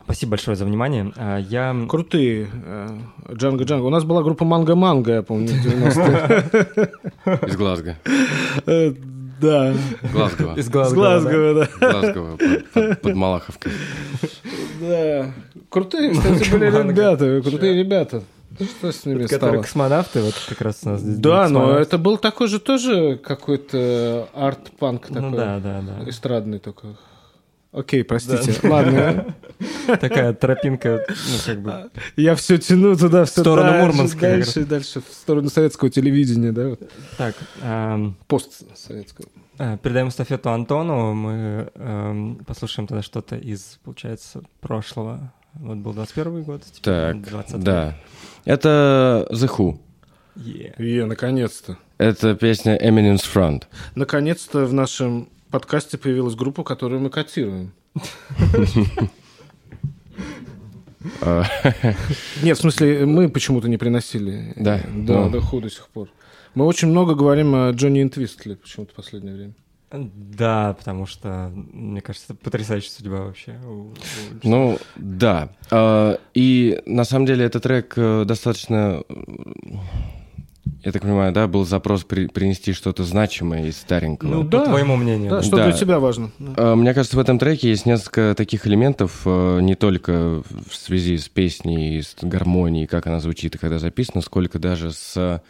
[0.06, 1.12] Спасибо большое за внимание.
[1.18, 2.48] А, Я Крутые.
[2.66, 2.88] э,
[3.34, 3.86] Джанго Джанго.
[3.86, 7.48] У нас была группа Манго Манго, я помню, в 90-е.
[7.48, 7.96] Из Глазго.
[8.66, 8.94] Э,
[9.42, 9.74] Да.
[10.14, 10.54] Глазго.
[10.56, 10.96] из С Глазго.
[10.96, 11.20] да.
[11.20, 11.92] Глазго, да.
[11.92, 12.38] Глазго
[13.04, 13.72] под, Малаховкой.
[14.82, 15.32] Да.
[15.70, 17.42] Крутые, кстати, были ребята.
[17.48, 18.24] Крутые ребята.
[18.60, 19.62] Что с ними Которые стало?
[19.62, 24.30] космонавты, вот как раз у нас здесь Да, но это был такой же тоже какой-то
[24.34, 25.22] арт-панк такой.
[25.22, 26.10] Ну да, да, да.
[26.10, 26.96] Эстрадный только.
[27.78, 28.56] Окей, простите.
[28.68, 29.36] Ладно.
[29.88, 31.92] Такая тропинка, ну как бы...
[32.16, 35.02] Я все тяну туда, все В сторону дальше, Мурманска, Дальше дальше.
[35.02, 36.70] В сторону советского телевидения, да?
[36.70, 36.92] вот.
[37.18, 39.28] Так, ам, Постсоветского.
[39.60, 41.14] а, передаем эстафету Антону.
[41.14, 45.32] Мы ам, послушаем тогда что-то из, получается, прошлого.
[45.54, 47.96] Вот был 21 год, теперь Так, 20 да.
[48.46, 49.80] Это The Who.
[50.36, 50.74] Е.
[50.78, 51.78] Е, наконец-то.
[52.00, 53.64] Это песня Eminem's Front.
[53.96, 57.72] Наконец-то в нашем подкасте появилась группа, которую мы котируем.
[61.22, 61.44] А,
[62.44, 64.54] Нет, в смысле, мы почему-то не приносили.
[64.56, 65.30] Да, Да, ну.
[65.30, 66.10] до ху до сих пор.
[66.54, 69.54] Мы очень много говорим о Джонни Интвистле почему-то в последнее время.
[69.92, 73.58] Да, потому что, мне кажется, это потрясающая судьба вообще.
[74.44, 75.50] Ну, да.
[75.72, 79.04] А, И на самом деле этот трек э, достаточно,
[80.84, 84.30] я так понимаю, да, был запрос при- принести что-то значимое из старенького.
[84.30, 84.60] Ну, да.
[84.62, 85.30] по твоему мнению.
[85.30, 85.66] Да, что Да.
[85.66, 86.32] для тебя важно.
[86.40, 86.54] Да.
[86.58, 91.18] А, Мне кажется, в этом треке есть несколько таких элементов, э, не только в связи
[91.18, 95.42] с песней, с гармонией, как она звучит и когда записана, сколько даже с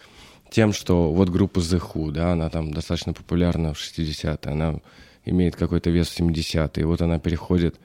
[0.49, 4.75] тем, что вот группа The Who, да, она там достаточно популярна в 60-е, она
[5.25, 7.75] имеет какой-то вес в 70-е, и вот она переходит...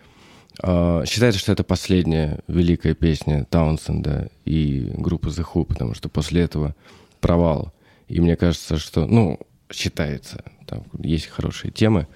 [0.62, 6.42] а, Считается, что это последняя великая песня Таунсенда и группы The Who, потому что после
[6.42, 6.75] этого
[7.23, 7.73] провал.
[8.09, 12.07] И мне кажется, что, ну, считается, там есть хорошие темы,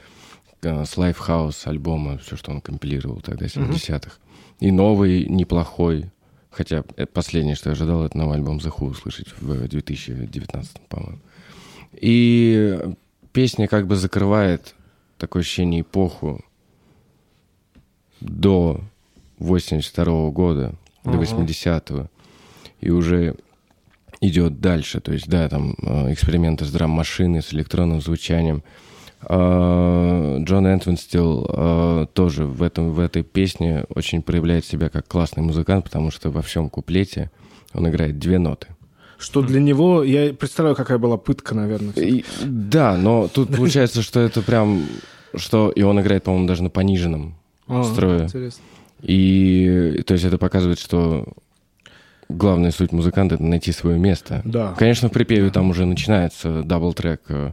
[0.61, 4.19] э, с Lifehouse альбома, все, что он компилировал тогда, 70-х.
[4.61, 6.11] И новый, неплохой.
[6.51, 11.20] Хотя э, последнее, что я ожидал, это новый альбом The Who услышать в 2019, по-моему.
[11.93, 12.78] И
[13.33, 14.74] песня как бы закрывает
[15.18, 16.45] такое ощущение эпоху
[18.20, 18.80] до
[19.39, 20.74] 82 года,
[21.05, 21.22] до Ага.
[21.22, 22.11] 80-го.
[22.80, 23.37] И уже
[24.29, 25.01] идет дальше.
[25.01, 28.62] То есть, да, там э, эксперименты с драм-машиной, с электронным звучанием.
[29.22, 35.43] А, Джон Энтвинстил э, тоже в, этом, в этой песне очень проявляет себя как классный
[35.43, 37.31] музыкант, потому что во всем куплете
[37.72, 38.68] он играет две ноты.
[39.18, 41.95] Что для него, я представляю, какая была пытка, наверное.
[41.95, 44.85] И- да, но тут получается, что это прям...
[45.35, 47.35] Что, и он играет, по-моему, даже на пониженном
[47.66, 48.24] А, строе.
[48.24, 48.62] Интересно.
[49.03, 51.27] И то есть это показывает, что
[52.29, 54.43] главная суть музыканта— это найти свое место.
[54.45, 54.74] Да.
[54.79, 57.53] Конечно, в припеве там уже начинается double-track э,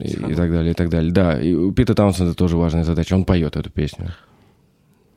[0.00, 1.12] и, и так далее, и так далее.
[1.12, 3.14] Да, и у Пита Таунсенда тоже важная задача.
[3.14, 4.14] Он поет эту песню.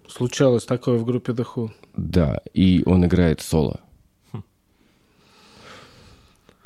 [0.07, 1.69] Случалось такое в группе The Who.
[1.95, 3.81] Да, и он играет соло.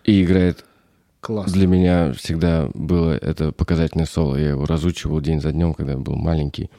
[0.04, 0.66] И играет
[1.22, 1.52] Класс.
[1.52, 4.36] Для меня всегда было это показательное соло.
[4.36, 6.72] Я его разучивал день за днем, когда был маленький.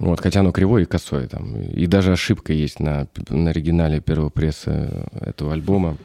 [0.00, 1.60] Вот, хотя оно кривое и косое там.
[1.60, 5.98] И даже ошибка есть на, на оригинале первого пресса этого альбома.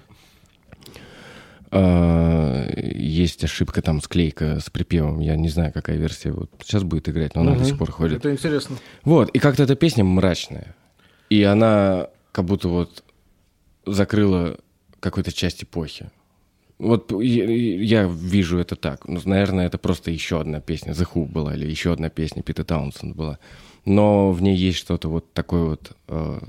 [1.72, 5.20] А, есть ошибка там, склейка с припевом.
[5.22, 7.60] Я не знаю, какая версия вот сейчас будет играть, но она Мгм.
[7.60, 8.18] до сих пор ходит.
[8.20, 8.76] Это интересно.
[9.04, 10.76] Вот, и как-то эта песня мрачная.
[11.30, 13.04] И она как будто вот
[13.86, 14.58] закрыла
[15.00, 16.10] какую-то часть эпохи.
[16.80, 19.08] Вот я, я вижу это так.
[19.08, 22.66] Ну, наверное, это просто еще одна песня The Who была, или еще одна песня Пита
[22.66, 23.40] Таунсенд была.
[23.86, 26.40] Но в ней есть что-то вот такое вот э,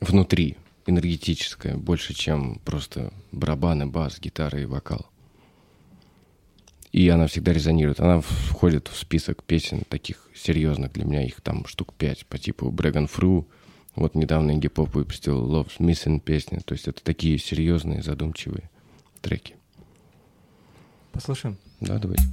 [0.00, 5.06] внутри, энергетическое, больше, чем просто барабаны, бас, гитара и вокал.
[6.92, 8.00] И она всегда резонирует.
[8.00, 11.22] Она входит в список песен таких серьезных для меня.
[11.22, 13.46] Их там штук пять по типу Брэган Фру.
[13.94, 16.58] Вот недавно Инди Поп выпустил Love's Missing песни.
[16.58, 18.70] То есть это такие серьезные, задумчивые
[19.20, 19.54] треки.
[21.12, 21.58] Послушаем.
[21.80, 22.24] Да, давайте.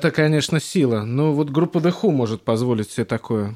[0.00, 1.02] Это, конечно, сила.
[1.04, 3.54] Ну, вот группа The Who может позволить себе такое.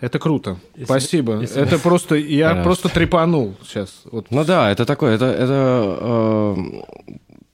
[0.00, 0.58] Это круто.
[0.74, 1.40] Если- Спасибо.
[1.40, 2.16] если- Это просто...
[2.16, 2.62] Я Пожалуйста.
[2.64, 4.02] просто трепанул сейчас.
[4.10, 4.26] Вот.
[4.30, 6.56] Ну да, это такое, это, это э,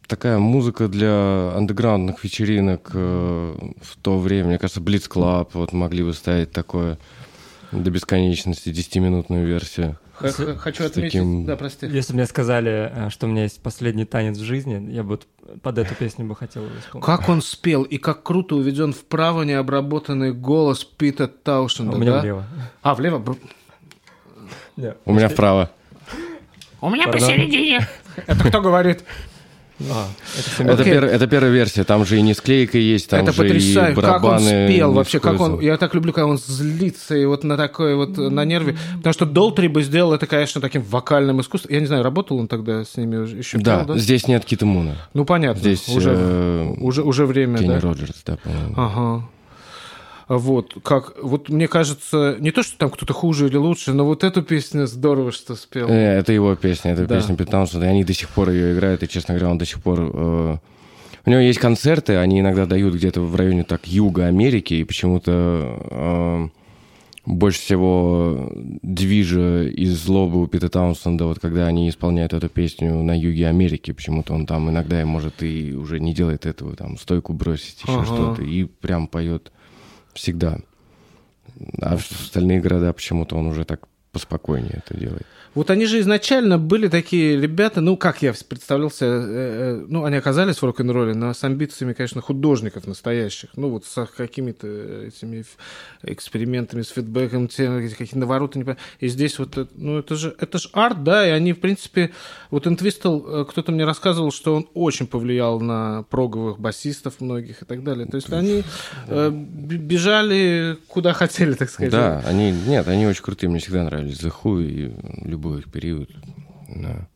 [0.06, 4.48] такая музыка для андеграундных вечеринок э, в то время.
[4.48, 6.98] Мне кажется, Blitz Club вот могли бы ставить такое
[7.70, 9.98] до бесконечности, 10-минутную версию.
[10.18, 11.12] Х- Хочу отметить...
[11.12, 11.86] таким- Да, прости.
[11.86, 15.20] Если бы мне сказали, э, что у меня есть последний танец в жизни, я бы
[15.62, 17.06] под эту песню бы хотел его исполнить.
[17.06, 22.12] Как он спел, и как круто уведен вправо необработанный голос Пита А Таушенда, У меня
[22.12, 22.20] да?
[22.20, 22.44] влево.
[22.82, 23.36] А, влево?
[24.76, 24.98] Нет.
[25.04, 25.70] У меня вправо.
[26.80, 27.86] У меня посередине.
[28.26, 29.04] Это кто говорит?
[29.90, 30.08] А,
[30.58, 33.48] это пер- это первая версия, там же и не склейка есть, там это же и
[33.48, 33.94] потрясающе.
[34.00, 34.66] Как он барабаны.
[34.68, 35.60] спел вообще, как он...
[35.60, 38.76] Я так люблю, когда он злится и вот на такой вот э, на нерве.
[38.96, 41.72] Потому что Долтри бы сделал это, конечно, таким вокальным искусством.
[41.72, 43.98] Я не знаю, работал он тогда с ними уже- еще Да, пел, да?
[44.00, 44.96] здесь нет Кита Муна.
[45.14, 45.60] Ну, понятно.
[45.60, 47.80] Здесь уже, э, уже, уже время, Кенни да?
[47.80, 48.74] Роджерс, да, по-моему.
[48.76, 49.28] Ага.
[50.28, 54.24] Вот, как, вот мне кажется, не то, что там кто-то хуже или лучше, но вот
[54.24, 55.88] эту песню здорово, что спел.
[55.88, 57.16] Э, Это его песня, это Да.
[57.18, 59.64] песня Пит Таунсенда, и они до сих пор ее играют, и, честно говоря, он до
[59.64, 60.00] сих пор...
[60.12, 60.56] э,
[61.24, 65.78] У него есть концерты, они иногда дают где-то в районе так юга Америки, и почему-то
[65.90, 66.48] э,
[67.26, 68.50] больше всего
[68.82, 73.92] движа и злобы у Пита Таунсенда, вот когда они исполняют эту песню на юге Америки,
[73.92, 78.04] почему-то он там иногда, может, и уже не делает этого, там, стойку бросить, еще Ага.
[78.06, 79.52] что-то, и прям поет
[80.18, 80.58] всегда.
[81.80, 83.88] А в остальные города почему-то он уже так
[84.18, 85.26] поспокойнее это делает.
[85.54, 89.08] Вот они же изначально были такие ребята, ну, как я представлялся, э,
[89.80, 94.06] э, ну, они оказались в рок-н-ролле, но с амбициями, конечно, художников настоящих, ну, вот с
[94.16, 94.66] какими-то
[95.06, 95.44] этими
[96.02, 100.68] экспериментами, с фидбэком, какие-то навороты, не и здесь вот, это- ну, это же, это же
[100.72, 102.10] арт, да, и они, в принципе,
[102.50, 107.82] вот Интвистл, кто-то мне рассказывал, что он очень повлиял на проговых басистов многих и так
[107.82, 108.62] далее, то есть они
[109.08, 111.90] э, б- бежали куда хотели, так сказать.
[111.92, 116.10] Да, они, нет, они очень крутые, мне всегда нравились Who и любой их период.
[116.68, 117.08] Да.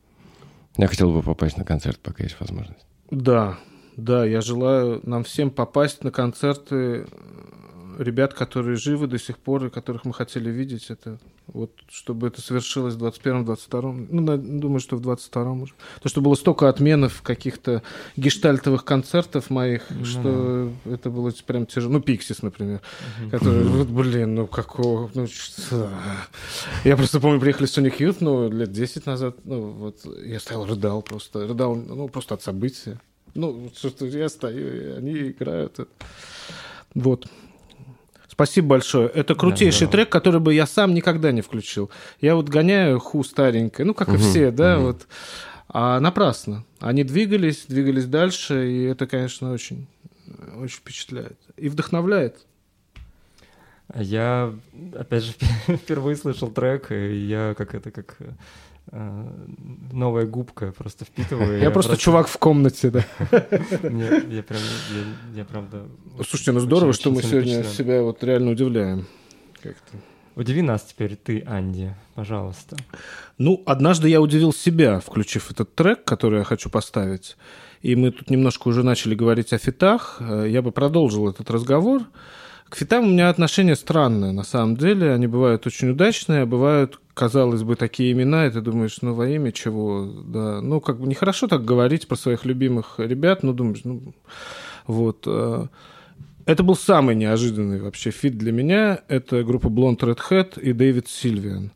[0.77, 2.85] Я хотел бы попасть на концерт, пока есть возможность.
[3.11, 3.59] Да,
[3.95, 7.05] да, я желаю нам всем попасть на концерты
[7.99, 10.89] ребят, которые живы до сих пор и которых мы хотели видеть.
[10.89, 15.73] Это вот, чтобы это совершилось в 21-22, ну, на- думаю, что в 22 уже.
[16.01, 17.83] То, что было столько отменов каких-то
[18.15, 21.93] гештальтовых концертов моих, что это было прям тяжело.
[21.93, 22.81] Ну, Пиксис, например,
[23.29, 25.89] который, вот, блин, ну, какого, ну, что?
[26.83, 31.01] Я просто помню, приехали Sonic Youth, ну, лет 10 назад, ну, вот, я стоял, рыдал
[31.01, 32.99] просто, рыдал, ну, просто от события.
[33.35, 35.79] Ну, что-то я стою, и они играют.
[36.93, 37.27] Вот.
[38.33, 39.07] Спасибо большое.
[39.09, 39.91] Это крутейший здорово.
[39.91, 41.91] трек, который бы я сам никогда не включил.
[42.19, 45.07] Я вот гоняю ху старенькой, ну, как и все, да, вот.
[45.69, 46.65] А напрасно.
[46.79, 49.85] Они двигались, двигались дальше, и это, конечно, очень,
[50.57, 51.37] очень впечатляет.
[51.57, 52.37] И вдохновляет.
[53.93, 54.51] Я,
[54.97, 55.33] опять же,
[55.67, 58.31] впервые слышал трек, и я как это, как э,
[58.91, 61.59] новая губка просто впитываю.
[61.59, 63.05] Я просто чувак в комнате, да.
[64.29, 64.61] Я прям,
[65.35, 65.83] я, правда...
[66.17, 69.05] Слушайте, ну здорово, что мы сегодня себя вот реально удивляем.
[69.61, 69.97] Как-то.
[70.35, 72.75] Удиви нас теперь ты, Анди, пожалуйста.
[73.37, 77.37] Ну, однажды я удивил себя, включив этот трек, который я хочу поставить.
[77.83, 80.17] И мы тут немножко уже начали говорить о фитах.
[80.19, 82.01] Э, Я бы продолжил этот разговор.
[82.73, 85.13] К фитам у меня отношение странное, на самом деле.
[85.13, 89.29] Они бывают очень удачные, а бывают, казалось бы, такие имена, и ты думаешь, ну, во
[89.29, 90.11] имя чего?
[90.25, 90.59] Да.
[90.59, 94.15] Ну, как бы нехорошо так говорить про своих любимых ребят, но думаешь, ну,
[94.87, 95.25] вот.
[95.27, 95.67] э,
[96.47, 99.01] Это был самый неожиданный вообще фит для меня.
[99.07, 101.73] Это группа Blonde Redhead и Дэвид Сильвиан.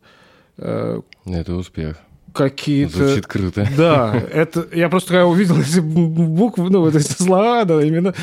[0.56, 1.98] Э, Это успех.
[2.34, 3.06] Какие-то...
[3.06, 3.68] Звучит круто.
[3.76, 8.14] Да, это я просто когда увидел эти буквы, ну, вот эти слова, да, именно.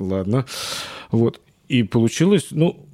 [0.00, 0.46] Ладно.
[1.12, 1.40] Вот.
[1.72, 2.86] И получилось, ну,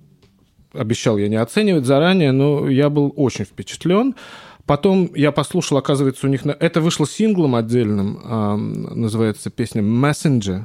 [0.73, 4.15] обещал я не оценивать заранее, но я был очень впечатлен.
[4.67, 6.45] Потом я послушал, оказывается, у них...
[6.45, 8.21] на- Это вышло синглом отдельным,
[8.95, 10.63] называется песня «Messenger».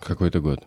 [0.00, 0.60] Какой-то год.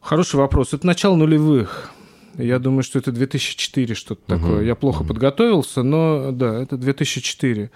[0.00, 0.72] Хороший вопрос.
[0.74, 1.90] Это начало нулевых.
[2.36, 4.62] Я думаю, что это 2004 что-то такое.
[4.64, 7.70] Я плохо подготовился, но да, это 2004.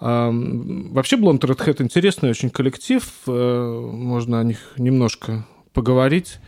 [0.00, 3.08] Ам, Вообще Blonde Red Hat интересный очень коллектив.
[3.26, 6.38] Э, Можно о них немножко поговорить.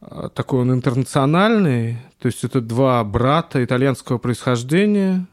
[0.00, 1.98] А, Такой он интернациональный.
[2.18, 5.26] То есть это два брата итальянского происхождения.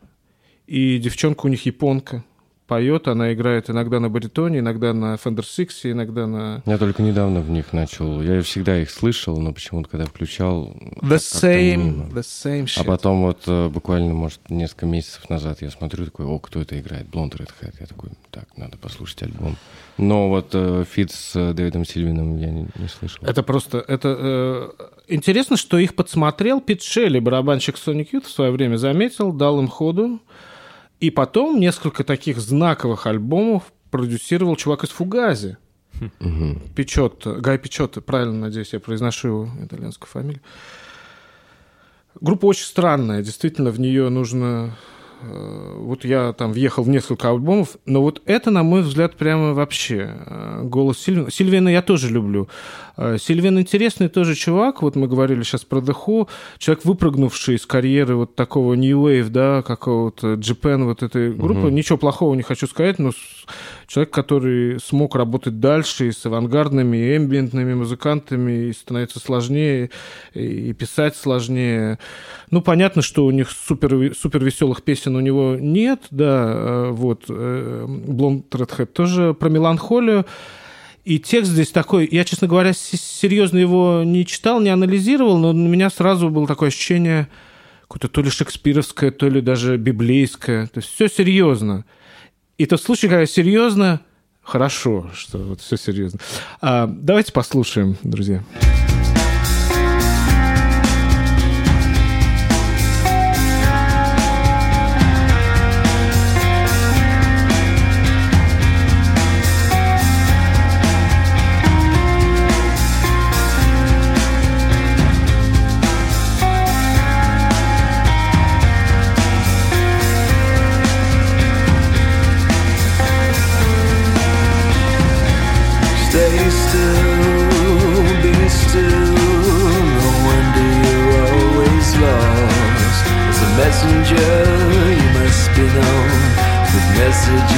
[0.67, 2.23] И девчонка у них японка.
[2.67, 6.61] Поет, она играет иногда на баритоне, иногда на Fender Six, иногда на...
[6.65, 8.21] Я только недавно в них начал.
[8.21, 10.75] Я всегда их слышал, но почему-то, когда включал...
[11.01, 12.05] The same, мимо.
[12.05, 12.81] the same shit.
[12.81, 16.79] А потом вот э, буквально, может, несколько месяцев назад я смотрю, такой, о, кто это
[16.79, 17.07] играет?
[17.07, 17.75] Blonde Redhead.
[17.79, 19.57] Я такой, так, надо послушать альбом.
[19.97, 23.23] Но вот э, фит с э, Дэвидом Сильвином я не, не слышал.
[23.23, 23.83] Это просто...
[23.87, 24.69] Это, э,
[25.07, 29.67] интересно, что их подсмотрел Пит Шелли, барабанщик Sonic Youth в свое время заметил, дал им
[29.67, 30.19] ходу.
[31.03, 35.57] И потом несколько таких знаковых альбомов продюсировал чувак из Fugazi.
[36.21, 36.61] Мгм.
[36.77, 40.41] Пичотто, Гай Пичотто, правильно, надеюсь, я произношу его итальянскую фамилию.
[42.21, 44.77] Группа очень странная, действительно, в нее нужно...
[45.23, 49.53] э, Вот я там въехал в несколько альбомов, но вот это, на мой взгляд, прямо
[49.53, 51.31] вообще э, голос Сильвина.
[51.31, 52.47] Сильвина я тоже люблю.
[52.97, 58.15] Э, Сильвин интересный тоже чувак, вот мы говорили сейчас про Who, человек, выпрыгнувший из карьеры
[58.15, 61.71] вот такого New Wave, да, какого-то Japan, вот этой группы.
[61.71, 63.11] Ничего плохого не хочу сказать, но
[63.87, 69.89] человек, который смог работать дальше и с авангардными, и эмбиентными музыкантами, и становится сложнее,
[70.33, 71.99] и писать сложнее.
[72.51, 77.25] Ну, понятно, что у них супер, супер веселых песен у него нет, да, э, вот,
[77.27, 80.25] Блонд Редхэт тоже про меланхолию.
[81.05, 85.53] И текст здесь такой, я, честно говоря, серьезно его не читал, не анализировал, но у
[85.53, 87.27] меня сразу было такое ощущение,
[87.81, 90.67] какое-то то ли шекспировское, то ли даже библейское.
[90.67, 91.83] То есть все серьезно.
[92.57, 94.01] И тот случай, когда серьезно,
[94.41, 96.19] хорошо, что вот все серьезно.
[96.61, 98.43] А, давайте послушаем, друзья.
[98.61, 98.82] Stay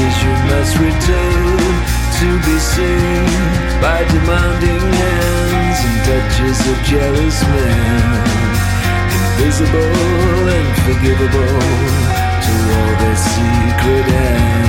[0.06, 1.58] you must return
[2.20, 3.26] to be seen
[3.82, 8.06] by demanding hands and touches of jealous men.
[9.18, 11.60] Invisible and forgivable
[12.46, 14.65] to all their secret ends.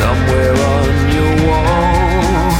[0.00, 2.50] Somewhere on your wall.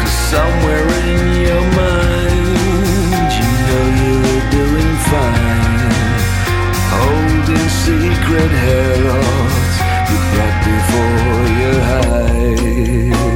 [0.00, 6.22] Cause somewhere in your mind, you know you're doing fine.
[6.96, 9.74] Holding secret heralds
[10.10, 13.27] you brought before your eyes.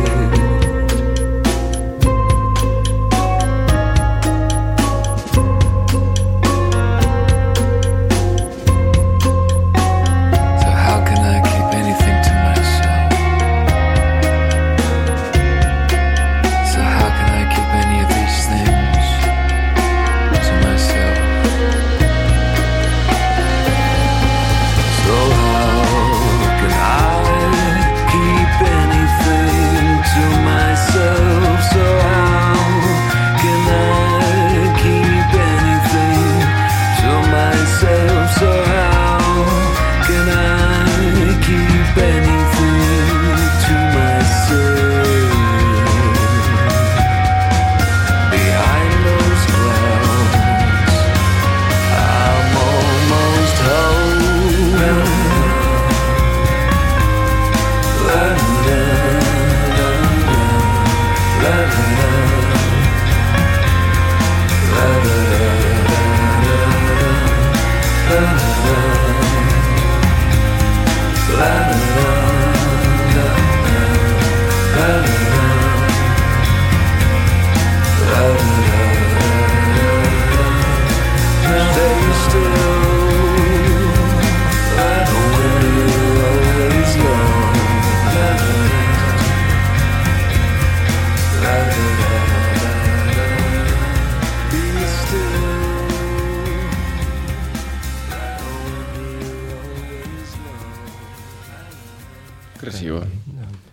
[102.63, 103.05] Красиво.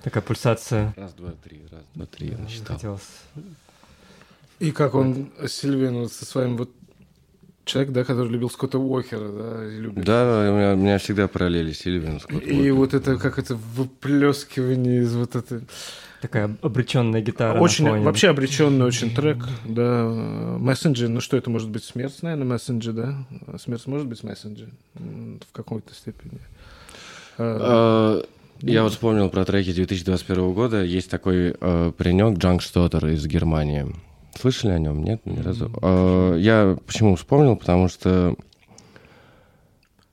[0.04, 0.94] Такая пульсация.
[0.98, 2.76] Раз, два, три, раз, два, три, я насчитал.
[2.76, 3.04] Хотелось
[4.58, 6.72] И как он, Сильвин, вот со своим вот
[7.70, 10.04] человек, да, который любил Скотта Уокера, да, любит.
[10.04, 12.20] Да, у меня, у меня всегда параллели Сильвин.
[12.20, 12.74] Скотт И Уокер.
[12.74, 15.62] вот это, как это выплескивание из вот этой...
[16.22, 17.54] Такая обреченная гитара.
[17.56, 18.04] на Очень, фоне.
[18.04, 20.04] вообще обреченный очень трек, да.
[20.60, 23.26] Мессенджер, ну что это может быть, смерть, наверное, мессенджер, да?
[23.58, 26.40] Смерть может быть мессенджер в какой-то степени.
[27.38, 28.26] А, А,
[28.62, 30.84] Я вот вспомнил про треки 2021 года.
[30.84, 33.86] Есть такой э, паренек Джанг Штотер из Германии.
[34.40, 35.04] Слышали о нем?
[35.04, 35.70] Нет, ни разу.
[35.82, 37.56] А, Я почему вспомнил?
[37.58, 38.36] Потому что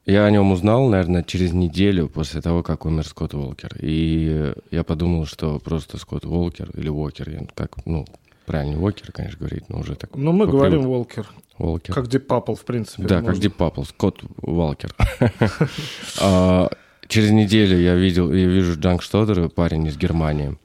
[0.05, 3.77] я о нем узнал, наверное, через неделю после того, как умер Скотт Уолкер.
[3.81, 8.05] И я подумал, что просто Скотт Уолкер или Уокер, я- как, ну,
[8.47, 10.11] правильно, Уокер, конечно, говорить, но уже так.
[10.17, 10.83] Ну, мы говорим.
[10.83, 11.27] Волкер,
[11.59, 11.95] Уолкер.
[11.95, 13.03] как Deep Purple, в принципе.
[13.05, 13.39] Да, как.
[13.39, 14.95] Дип Папл, Скотт Уалкер.
[16.21, 16.69] А,
[17.09, 20.57] Через неделю я видел, я вижу Джанг Штодер, парень из Германии.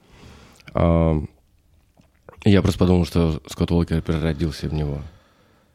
[2.44, 5.00] Я просто подумал, что Скотт Уолкер переродился в него.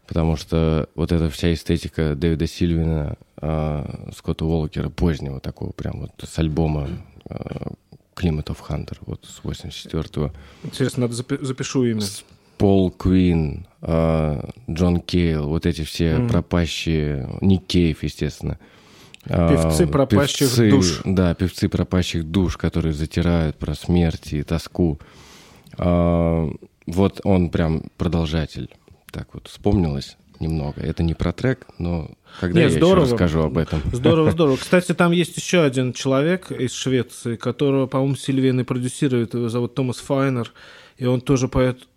[0.06, 6.12] Потому что вот эта вся эстетика Дэвида Сильвина, а, Скотта Уолкера, позднего такого, прям вот
[6.24, 6.90] с альбома
[7.30, 7.72] а,
[8.16, 10.32] Climate of Hunter, вот с 84-го.
[10.64, 12.02] Интересно, надо запи- запишу имя.
[12.58, 16.30] Пол Куин, а, Джон Кейл, вот эти все Мгм.
[16.30, 18.58] пропащие, Ник Кейв, естественно.
[19.30, 21.02] А, Певцы пропащих певцы, душ.
[21.04, 25.00] Да, певцы пропащих душ, которые затирают про смерть и тоску.
[25.78, 28.70] Вот он прям продолжатель.
[29.12, 30.82] Так вот, вспомнилось немного.
[30.82, 33.04] Это не про трек, но когда Нет, я здорово.
[33.06, 33.82] еще расскажу об этом.
[33.92, 34.58] Здорово, здорово.
[34.58, 39.34] Кстати, там есть еще один человек из Швеции, которого, по-моему, Сильвин и продюсирует.
[39.34, 40.52] Его зовут Томас Файнер.
[40.98, 41.88] И он тоже поет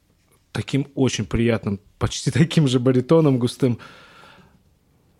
[0.52, 3.78] таким очень приятным, почти таким же баритоном густым.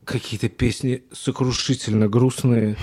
[0.04, 2.76] Какие-то песни сокрушительно грустные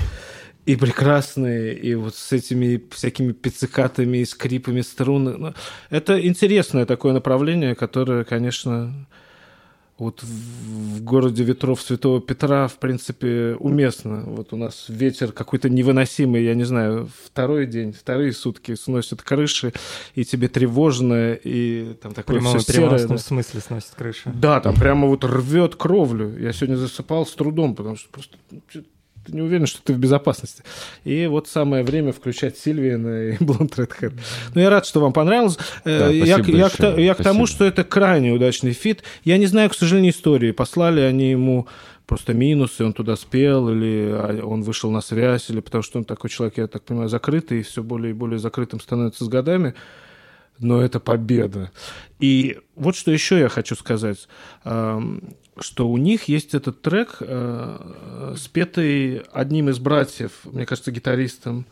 [0.68, 5.24] и прекрасные, и вот с этими всякими пиццикатами и скрипами струн.
[5.24, 5.54] Ну,
[5.90, 9.08] Это интересное такое направление, которое, конечно,
[9.98, 14.24] вот в в городе ветров Святого Петра, в принципе, уместно.
[14.26, 19.74] Вот у нас ветер какой-то невыносимый, я не знаю, второй день, вторые сутки сносят крыши,
[20.16, 22.90] и тебе тревожно, и там В такое прямом и все серое.
[22.90, 23.24] переносном да.
[23.24, 24.32] смысле сносит крыша.
[24.34, 26.38] Да, там прямо вот рвет кровлю.
[26.38, 28.62] Я сегодня засыпал с трудом, потому что просто ну,
[29.28, 30.64] ты не уверен, что ты в безопасности.
[31.04, 34.14] И вот самое время включать Сильвиана и Blonde Redhead.
[34.56, 35.58] Ну, я рад, что вам понравилось.
[35.84, 39.04] Э, Да, я, я к, я к тому, что это крайне удачный фит.
[39.24, 40.52] Я не знаю, к сожалению, истории.
[40.52, 41.68] Послали они ему
[42.06, 46.06] просто минусы, он туда спел, или а, он вышел на связь, или потому что он
[46.06, 49.76] такой человек, я так понимаю, закрытый, и все более и более закрытым становится с годами
[50.60, 51.72] но это победа.
[52.20, 54.28] И вот что еще я хочу сказать,
[54.64, 61.66] эм, что у них есть этот трек, э, спетый одним из братьев, мне кажется, гитаристом,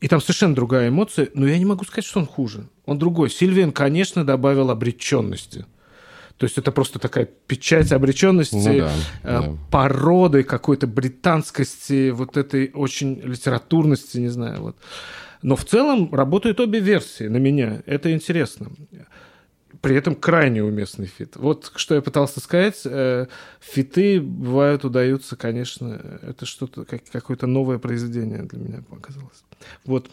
[0.00, 2.66] и там совершенно другая эмоция, но я не могу сказать, что он хуже.
[2.86, 3.30] Он другой.
[3.30, 5.66] Сильвин, конечно, добавил обреченности.
[6.38, 8.92] То есть это просто такая печать обреченности, Ну да,
[9.22, 9.56] э, да.
[9.70, 14.62] породы какой-то британскости, вот этой очень литературности, не знаю.
[14.62, 14.76] Вот.
[15.42, 17.82] Но в целом работают обе версии на меня.
[17.86, 18.70] Это интересно.
[19.80, 21.36] При этом крайне уместный фит.
[21.36, 22.82] Вот что я пытался сказать.
[22.84, 23.26] Э,
[23.60, 26.18] Фиты бывают, удаются, конечно.
[26.22, 29.42] Это что-то, как, какое-то новое произведение для меня показалось.
[29.86, 30.10] Вот.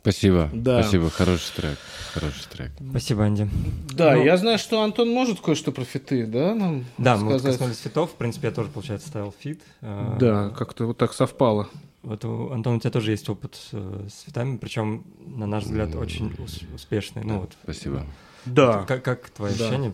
[0.00, 0.48] Спасибо.
[0.54, 0.82] Да.
[0.82, 1.10] Спасибо.
[1.10, 1.78] Хороший трек.
[2.14, 2.70] Хороший трек.
[2.90, 3.48] Спасибо, Анди.
[3.92, 7.40] Да, Ну- я знаю, что Антон может кое-что про фиты, да, нам Да, мы вот
[7.40, 7.58] сказать?
[7.58, 8.10] коснулись фитов.
[8.12, 9.60] В принципе, я тоже, получается, ставил фит.
[9.82, 11.68] А, Да, как-то вот так совпало.
[12.04, 15.94] Вот, у- Антон, у тебя тоже есть опыт э, с фитами, причем, на наш взгляд,
[15.94, 17.22] очень ус- успешный.
[17.24, 18.04] Ну вот, Спасибо.
[18.44, 18.84] Да.
[18.86, 19.64] как, как твои Да.
[19.64, 19.92] ощущения?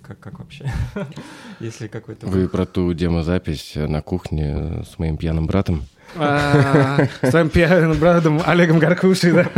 [0.00, 0.72] Как, как вообще?
[1.60, 2.26] Если какой-то...
[2.26, 5.84] Вы про ту демозапись на кухне с моим пьяным братом?
[6.16, 9.50] А, С твоим пьяным братом Олегом Гаркушей, да?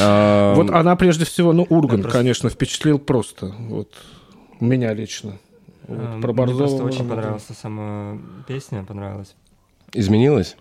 [0.00, 3.54] А, Вот она прежде всего, ну, Урган, конечно, впечатлил просто.
[3.68, 3.92] Вот
[4.60, 5.38] меня лично.
[5.86, 9.34] Вот, А, про Мне просто очень понравилась сама песня, понравилась.
[9.92, 10.56] Изменилось?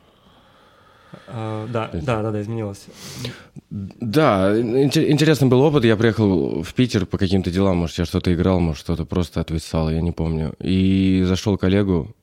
[1.28, 2.86] А, Да, да, да, да, изменилась.
[3.70, 5.84] Да, инте- интересный был опыт.
[5.86, 7.78] Я приехал в Питер по каким-то делам.
[7.78, 10.54] Может, я что-то играл, может, что-то просто отвисало, я не помню.
[10.60, 12.14] И зашел к Олегу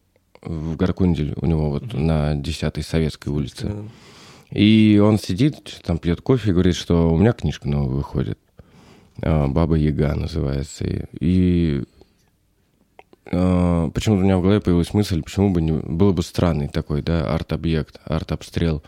[0.42, 3.72] в Гаркундель, у него вот на 10-й Советской улице.
[4.50, 8.38] И он сидит, там пьет кофе и говорит, что у меня книжка новая выходит.
[9.22, 10.84] А, Баба Яга называется.
[11.20, 11.82] И,
[13.24, 15.72] почему-то у меня в голове появилась мысль, почему бы не...
[15.72, 18.82] Было бы странный такой, да, арт-объект, арт-обстрел,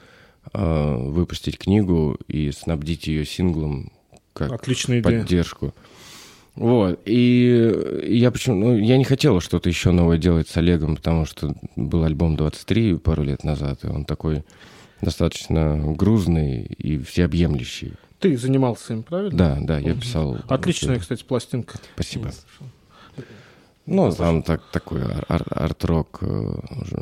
[0.52, 3.92] а, выпустить книгу и снабдить ее синглом
[4.32, 5.20] как Отличная идея.
[5.20, 5.74] поддержку.
[6.54, 7.00] Вот.
[7.04, 8.56] И я почему...
[8.56, 12.96] Ну, я не хотел что-то еще новое делать с Олегом, потому что был альбом 23
[12.96, 14.44] пару лет назад, и он такой
[15.00, 17.94] достаточно грузный и всеобъемлющий.
[18.18, 19.36] Ты занимался им, правильно?
[19.36, 20.38] Да, да, я писал.
[20.48, 21.78] Отличная, кстати, пластинка.
[21.94, 22.24] Спасибо.
[22.24, 22.66] Слышал.
[23.84, 26.52] Ну, там так, такой ар- ар- арт-рок э,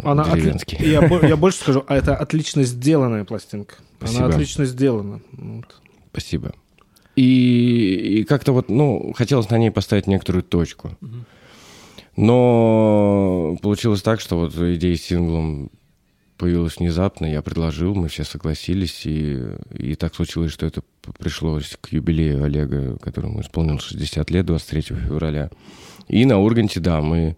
[0.03, 0.78] Она отли- деревенский.
[0.91, 3.74] я, бо- я больше скажу, а это отлично сделанная пластинка.
[3.99, 4.24] Спасибо.
[4.24, 5.20] Она отлично сделана.
[5.33, 5.76] Вот.
[6.11, 6.53] Спасибо.
[7.16, 10.97] И, и как-то вот, ну, хотелось на ней поставить некоторую точку.
[12.16, 15.70] Но получилось так, что вот идея с синглом
[16.37, 19.39] появилась внезапно, я предложил, мы все согласились, и,
[19.74, 20.83] и так случилось, что это
[21.18, 25.51] пришлось к юбилею Олега, которому исполнилось 60 лет, 23 февраля.
[26.11, 27.36] И на Урганте, да, мы,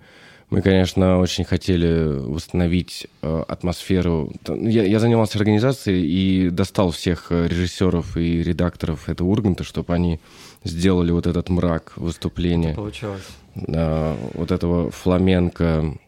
[0.51, 4.33] мы конечно, очень хотели восстановить э, атмосферу.
[4.45, 9.93] Т- Я, я занимался организацией и достал всех э, режиссеров и редакторов этого Урганта, чтобы
[9.95, 10.21] они
[10.65, 13.23] сделали вот этот мрак выступления Получилось.
[13.57, 15.99] э, вот этого фламенко,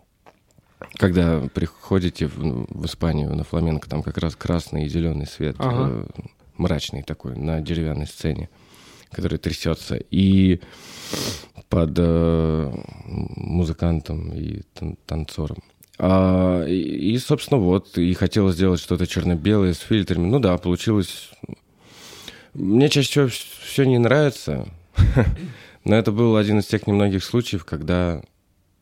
[0.97, 5.89] когда приходите в, в Испанию на фламенко, там как раз красный и зеленый свет, Ага.
[5.91, 6.05] э,
[6.57, 8.49] мрачный такой, на деревянной сцене,
[9.15, 9.97] который трясется.
[10.11, 10.61] И
[11.69, 12.73] под э,
[13.07, 15.63] музыкантом и тан- танцором.
[15.99, 20.27] А, и, и, собственно, вот, и хотел сделать что-то черно-белое с фильтрами.
[20.27, 21.31] Ну да, получилось...
[22.53, 23.29] Мне чаще всего
[23.65, 24.69] все не нравится,
[25.85, 28.23] но это был один из тех немногих случаев, когда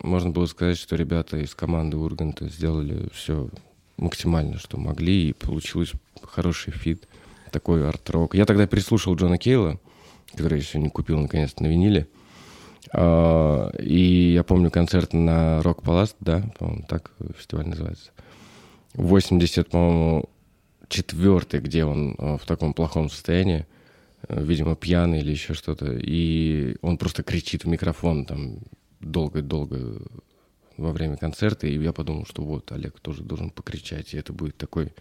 [0.02, 3.48] можно было сказать, что ребята из команды Урганта сделали все
[3.96, 7.08] максимально, что могли, и получилось хороший фит,
[7.50, 8.34] такой арт-рок.
[8.34, 9.80] Я тогда переслушал Джона Кейла,
[10.32, 12.08] который я сегодня купил наконец-то на виниле.
[12.92, 18.10] А, И я помню концерт на Rockpalast, да, по-моему, так фестиваль называется.
[18.94, 20.28] 80, по-моему,
[20.88, 23.66] четвертый, где он э, в таком плохом состоянии,
[24.28, 28.58] э, видимо, пьяный или еще что-то, и он просто кричит в микрофон там
[29.00, 30.02] долго-долго
[30.76, 34.58] во время концерта, и я подумал, что вот, Олег тоже должен покричать, и это будет
[34.58, 34.92] такой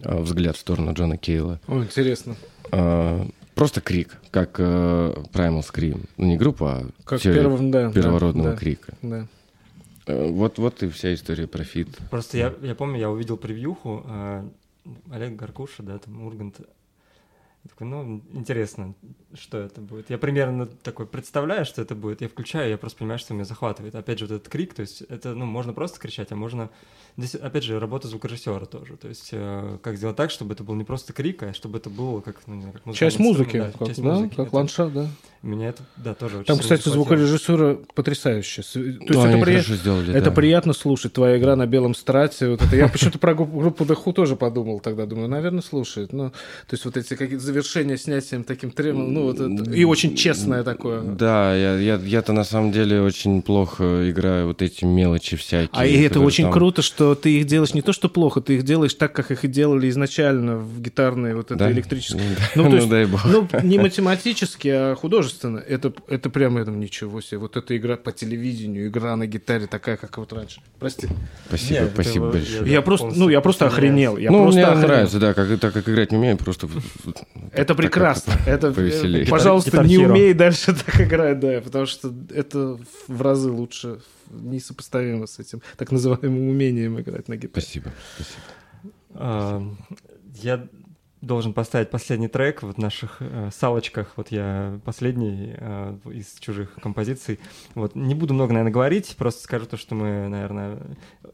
[0.00, 1.60] взгляд в сторону Джона Кейла.
[1.68, 2.34] О, интересно.
[2.72, 3.26] А,
[3.60, 4.62] Просто крик, как э,
[5.34, 6.08] Primal Scream.
[6.16, 7.88] Ну, не группа, а Как теория первым, да.
[7.88, 8.94] да, первородного да, крика.
[9.02, 9.26] Да.
[10.06, 11.88] Э, Вот, вот и вся история про фит.
[12.08, 14.48] Просто я, я помню, я увидел превьюху, э,
[15.10, 16.56] Олег Гаркуша, да, там Ургант.
[17.64, 18.94] Я такой, ну, интересно,
[19.34, 20.08] что это будет.
[20.08, 22.22] Я примерно такой представляю, что это будет.
[22.22, 23.94] Я включаю, я просто понимаю, что меня захватывает.
[23.94, 26.70] Опять же, вот этот крик, то есть это, ну, можно просто кричать, а можно...
[27.18, 28.96] Здесь, опять же, работа звукорежиссера тоже.
[28.96, 31.90] То есть э, как сделать так, чтобы это был не просто крик, а чтобы это
[31.90, 34.34] было как, ну, не знаю, как Часть музыки, инструмент, как, часть да, музыки.
[34.36, 35.08] как Это- ландшафт, да.
[35.42, 36.94] Меня это, да, тоже очень Там, кстати, захватило.
[37.04, 38.62] звукорежиссура потрясающая.
[38.62, 40.36] То есть Ну, это, при- сделали, это да.
[40.36, 41.12] приятно слушать.
[41.14, 42.48] Твоя игра на белом страте.
[42.50, 42.76] Вот это.
[42.76, 45.06] Я почему-то про группу, Who тоже подумал тогда.
[45.06, 46.12] Думаю, наверное, слушает.
[46.12, 46.36] Ну, то
[46.72, 49.12] есть вот эти какие-то завершения снятием таким тремом.
[49.12, 49.70] Ну, вот это.
[49.72, 51.02] И очень честное такое.
[51.02, 55.68] Да, я, я, я-то на самом деле очень плохо играю вот эти мелочи всякие.
[55.72, 58.54] А и это очень там- круто, что ты их делаешь не то, что плохо, ты
[58.56, 61.72] их делаешь так, как их и делали изначально в гитарной вот этой Да?
[61.72, 62.20] электрической.
[62.54, 63.24] Ну, Ну, то ну, есть, дай бог.
[63.24, 65.58] ну, не математически, а художественно.
[65.58, 67.38] Это, это прямо это ничего себе.
[67.38, 70.60] Вот эта игра по телевидению, игра на гитаре такая, как вот раньше.
[70.78, 71.08] Прости.
[71.48, 72.72] Спасибо, Нет, это спасибо вы- большое.
[72.72, 74.16] Я просто, ну, я просто охренел.
[74.16, 74.88] Я ну, просто мне охренел.
[74.88, 76.68] нравится, да, как, так как играть не умею, просто...
[77.48, 78.34] в- Это прекрасно.
[78.46, 79.24] Это, повеселее.
[79.24, 82.78] э, пожалуйста, Гитар- не умей дальше так играть, да, потому что это
[83.08, 87.50] в разы лучше, несопоставимо с этим так называемым умением играть на гитаре.
[87.62, 88.40] Спасибо, спасибо.
[89.14, 89.62] А,
[90.42, 90.66] Я
[91.20, 94.12] должен поставить последний трек вот в наших э, салочках.
[94.16, 97.38] Вот я последний э, из чужих композиций.
[97.74, 100.78] Вот не буду много, наверное, говорить, просто скажу то, что мы, наверное,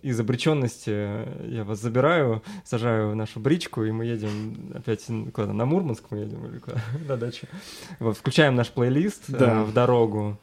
[0.03, 5.53] из обреченности э, я вас забираю, сажаю в нашу бричку, и мы едем опять куда-то
[5.53, 7.47] на Мурманск мы едем или куда на дачу.
[8.01, 9.63] Вот, включаем наш плейлист э, Да.
[9.63, 10.39] в дорогу.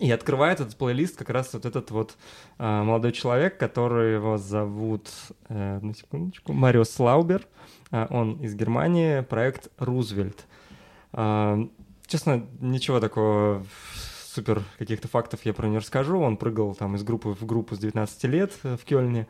[0.00, 2.16] И открывает этот плейлист как раз вот этот вот
[2.56, 5.08] а, молодой человек, который его зовут,
[5.50, 7.46] э, одну секундочку, Марио Слаубер.
[7.90, 10.46] Он из Германии, проект «Рузвельт».
[11.12, 11.58] А,
[12.06, 13.64] честно, ничего такого
[14.32, 16.20] супер каких-то фактов я про него не расскажу.
[16.20, 19.26] Он прыгал там из группы в группу с 19 лет э, в Кёльне.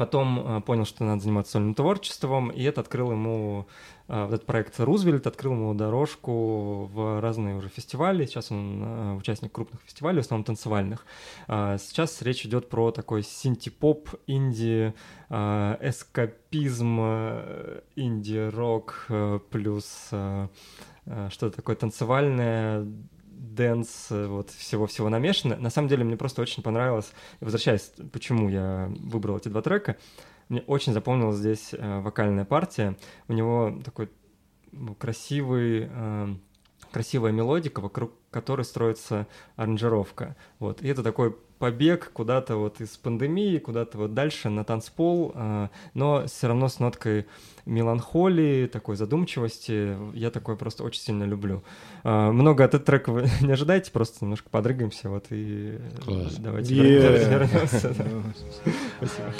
[0.00, 3.66] Потом а, понял, что надо заниматься сольным творчеством, и это открыл ему,
[4.08, 8.24] а, вот этот проект «Рузвельт» открыл ему дорожку в разные уже фестивали.
[8.24, 11.04] Сейчас он а, участник крупных фестивалей, в основном танцевальных.
[11.48, 14.94] А, Сейчас речь идет про такой синти-поп, инди,
[15.28, 16.98] эскапизм,
[17.94, 19.06] инди-рок
[19.50, 22.86] плюс что-то такое танцевальное,
[23.40, 25.56] dance, э, вот всего-всего намешано.
[25.56, 29.96] На самом деле мне просто очень понравилось, возвращаясь, почему я выбрал эти два трека,
[30.48, 32.96] мне очень запомнилась здесь э, вокальная партия.
[33.28, 34.10] У него такой
[34.72, 36.28] ну, красивый, э,
[36.90, 39.26] красивая мелодика, вокруг которой строится
[39.56, 40.36] аранжировка.
[40.58, 40.82] Вот.
[40.82, 46.26] И это такой побег куда-то вот из пандемии, куда-то вот дальше на танцпол, а, но
[46.26, 47.26] все равно с ноткой
[47.66, 49.96] меланхолии, такой задумчивости.
[50.16, 51.62] Я такое просто очень сильно люблю.
[52.02, 56.36] А, Много от этого трека вы не ожидайте, просто немножко подрыгаемся, вот и Класс.
[56.38, 57.28] давайте Е.
[57.28, 57.94] вернемся.
[58.98, 59.32] Спасибо.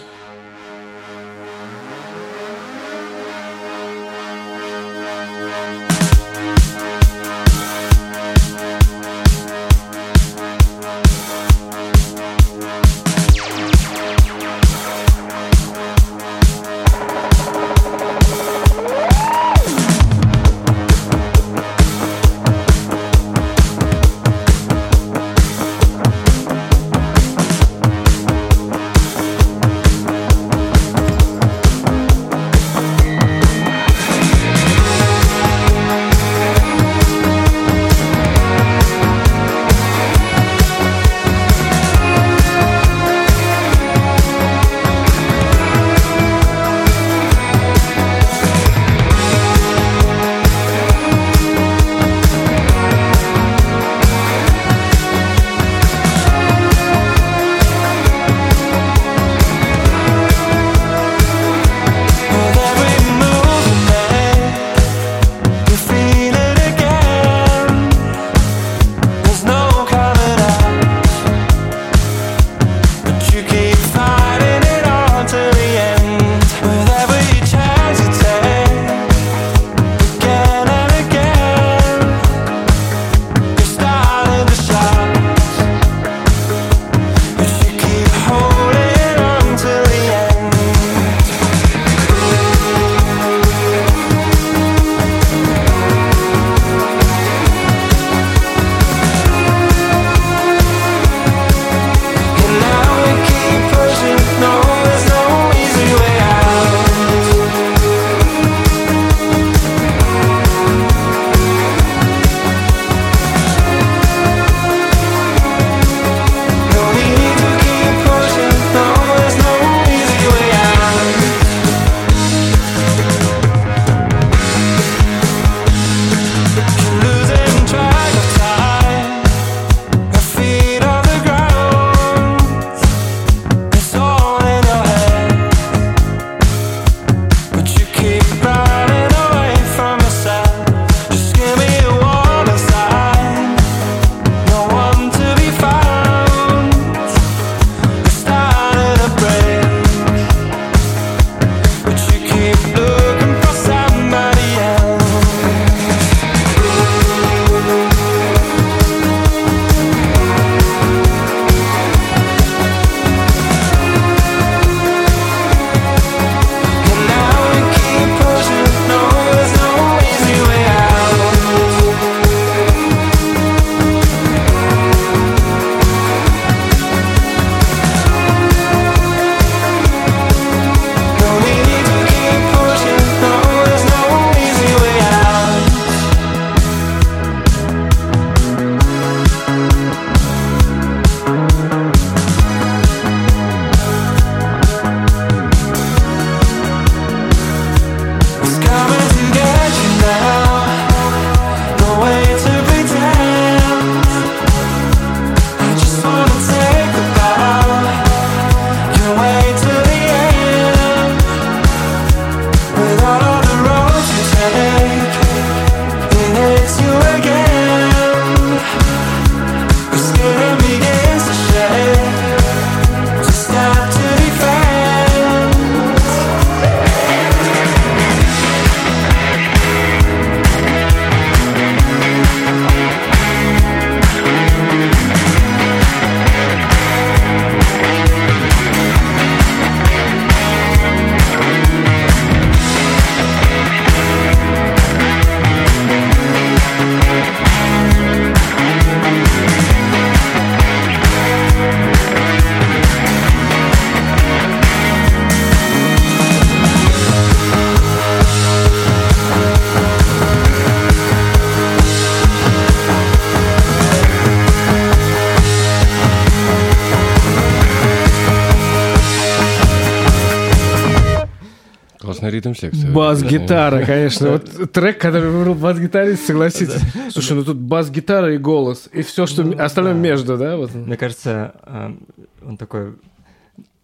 [272.41, 272.93] Ритм-секцию.
[272.93, 274.30] Бас-гитара, конечно.
[274.32, 276.80] Вот трек, который выбрал бас-гитарист, согласитесь.
[277.11, 280.57] Слушай, ну тут бас-гитара и голос, и все, что м- остальное между, да?
[280.57, 280.74] Вот.
[280.74, 281.97] Мне кажется, а,
[282.45, 282.95] он такой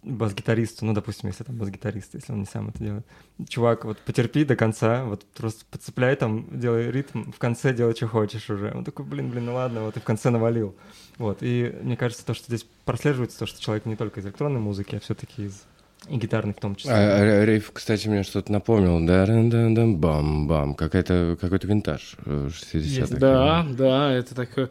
[0.03, 3.05] бас-гитарист, ну, допустим, если там бас-гитарист, если он не сам это делает.
[3.49, 8.07] Чувак, вот потерпи до конца, вот просто подцепляй там, делай ритм, в конце делай, что
[8.07, 8.71] хочешь уже.
[8.73, 10.75] Он такой, блин, блин, ну ладно, вот и в конце навалил.
[11.17, 14.61] Вот, и мне кажется, то, что здесь прослеживается, то, что человек не только из электронной
[14.61, 15.63] музыки, а все-таки из
[16.09, 16.93] и гитарной в том числе.
[16.93, 19.05] А, а, Рейв, кстати, мне что-то напомнил.
[19.05, 23.17] да бам бам Какая-то, какой-то винтаж э, 60-х.
[23.17, 24.69] Да, да, это такое...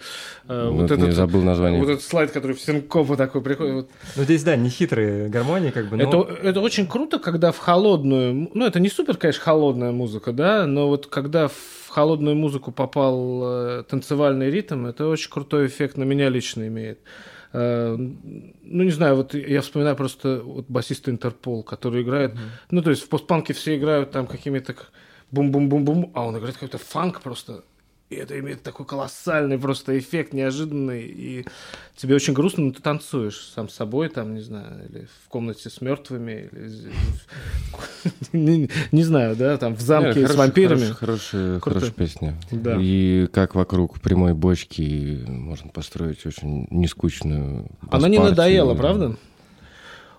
[0.49, 1.81] э, Вот вот не этот, забыл название.
[1.81, 3.75] вот этот слайд, который в синкопу такой приходит.
[3.75, 3.91] вот.
[4.17, 6.05] Ну, здесь, да, не хитрые гармонии, как бы, но...
[6.23, 8.51] Это, это очень круто, когда в холодную...
[8.55, 13.43] Ну, это не супер, конечно, холодная музыка, да, но вот когда в холодную музыку попал
[13.45, 17.01] э, танцевальный ритм, это очень крутой эффект на меня лично имеет.
[17.59, 22.35] Э, ну, не знаю, вот я вспоминаю просто вот басиста Интерпол, который играет...
[22.71, 24.77] Ну, то есть в постпанке все играют там какими-то
[25.31, 27.65] бум-бум-бум-бум, а он играет какой-то фанк просто.
[28.09, 31.03] И это имеет такой колоссальный просто эффект, неожиданный.
[31.07, 31.45] И
[31.97, 35.71] тебе очень грустно, но ты танцуешь сам с собой, там, не знаю, или в комнате
[35.71, 36.93] с мертвыми, или
[38.93, 40.93] не, знаю, да, там в замке с вампирами.
[40.93, 41.61] Хорошая,
[41.97, 42.37] песня.
[42.53, 49.17] И как вокруг прямой бочки можно построить очень нескучную Она не надоела, правда?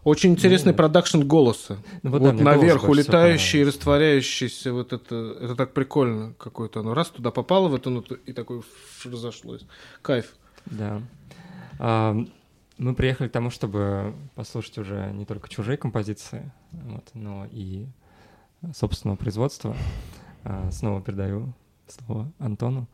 [0.07, 1.79] Очень интересный продакшн голоса.
[2.01, 6.79] Ну, вот вот да, голос наверх всего улетающий, растворяющийся, вот это, это так прикольно какое-то.
[6.79, 8.61] Оно раз туда попало в эту ноту и такое
[9.03, 9.65] разошлось.
[10.01, 10.33] Кайф.
[10.65, 11.01] Да.
[11.77, 12.15] А,
[12.77, 17.85] мы приехали к тому, чтобы послушать уже не только чужие композиции, вот, но и
[18.73, 19.75] собственного производства.
[20.45, 21.53] А, снова передаю
[21.89, 22.87] слово Антону.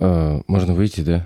[0.00, 1.24] А, можно выйти, да?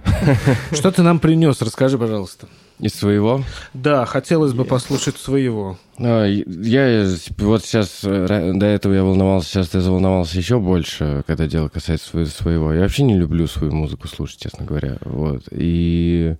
[0.73, 1.63] Что ты нам принес?
[1.63, 2.49] Расскажи, пожалуйста.
[2.79, 3.45] Из своего?
[3.75, 5.79] Да, хотелось бы послушать своего.
[5.99, 7.07] А, Я
[7.39, 12.11] вот сейчас, э, до этого я волновался, сейчас я заволновался еще больше, когда дело касается
[12.13, 12.73] сво- своего.
[12.73, 14.97] Я вообще не люблю свою музыку слушать, честно говоря.
[15.03, 15.45] Вот.
[15.53, 16.35] И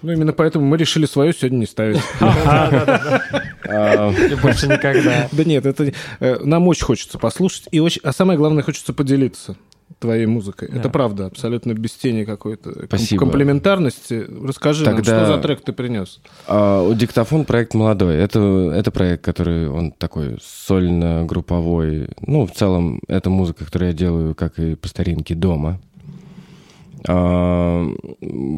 [0.00, 2.00] Ну, именно поэтому мы решили свою сегодня не ставить.
[2.20, 5.28] а, больше никогда.
[5.30, 9.56] Да нет, это э, нам очень хочется послушать, и очень, а самое главное, хочется поделиться
[10.02, 10.68] твоей музыкой.
[10.70, 10.80] Да.
[10.80, 13.20] Это правда, абсолютно без тени какой-то Спасибо.
[13.20, 14.26] комплементарности.
[14.44, 16.20] Расскажи нам, Тогда- что за трек ты принес?
[16.46, 18.16] а, у Диктофон проект молодой.
[18.16, 22.08] Это, это проект, который он такой сольно-групповой.
[22.26, 25.80] Ну, в целом, это музыка, которую я делаю, как и по старинке, дома.
[27.08, 27.86] А,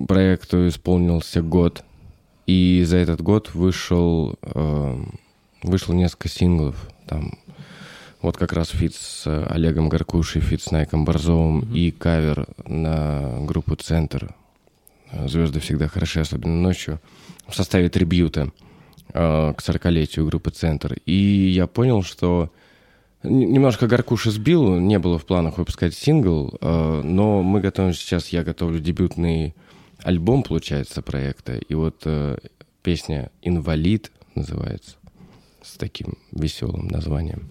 [0.08, 1.84] проекту исполнился год.
[2.46, 4.96] И за этот год вышел, э,
[5.62, 6.76] вышло несколько синглов.
[7.06, 7.38] Там
[8.24, 13.38] вот как раз фит с э, Олегом Гаркушей, фит с Найком Борзовым и кавер на
[13.40, 14.34] группу «Центр».
[15.12, 17.00] Э, «Звезды всегда хороши, особенно ночью»
[17.46, 18.50] в составе трибьюта
[19.12, 20.96] э, к 40-летию группы «Центр».
[21.04, 22.50] И я понял, что
[23.22, 28.42] немножко Гаркуша сбил, не было в планах выпускать сингл, э, но мы готовим сейчас, я
[28.42, 29.54] готовлю дебютный
[30.02, 31.56] альбом, получается, проекта.
[31.56, 32.38] И вот э,
[32.82, 34.96] песня «Инвалид» называется,
[35.60, 37.50] с таким веселым названием.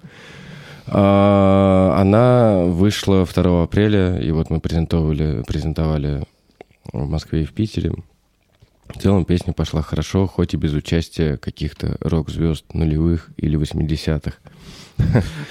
[0.88, 6.24] А, Она вышла 2 апреля, и вот мы презентовали, презентовали
[6.92, 7.94] в Москве и в Питере.
[8.88, 14.38] В целом песня пошла хорошо, хоть и без участия каких-то рок-звезд нулевых или 80-х.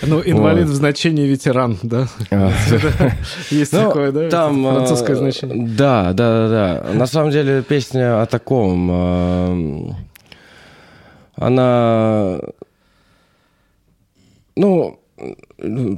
[0.03, 2.07] Ну, инвалид в значении ветеран, да?
[2.31, 2.53] А,
[3.51, 4.29] Есть Ну, такое, да?
[4.29, 5.67] Там, Это французское значение.
[5.67, 6.93] Да, да, да, да.
[6.93, 9.97] На самом деле песня о таком.
[11.35, 12.39] Она,
[14.55, 15.01] ну,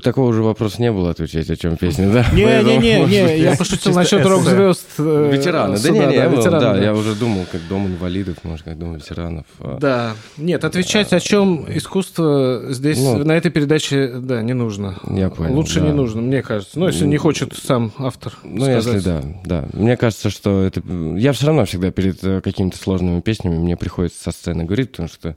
[0.02, 2.26] такого же вопроса не было отвечать, о чем песня, да?
[2.32, 4.86] Не-не-не, я пошутил насчет рок-звезд.
[4.98, 7.86] э, Ветераны, да суда, не, не, я был, ветераны, да, я уже думал, как дом
[7.86, 9.46] инвалидов, может, как дом ветеранов.
[9.60, 9.78] а.
[9.80, 10.12] Да.
[10.36, 14.98] Нет, отвечать о чем искусство здесь Ну, на этой передаче, да, не нужно.
[15.10, 16.78] Я понял, Лучше не нужно, мне кажется.
[16.78, 19.68] Ну, если не хочет сам автор Ну, если да, да.
[19.72, 20.82] Мне кажется, что это...
[21.16, 25.08] Я все равно всегда перед э, какими-то сложными песнями мне приходится со сцены говорить, потому
[25.08, 25.36] что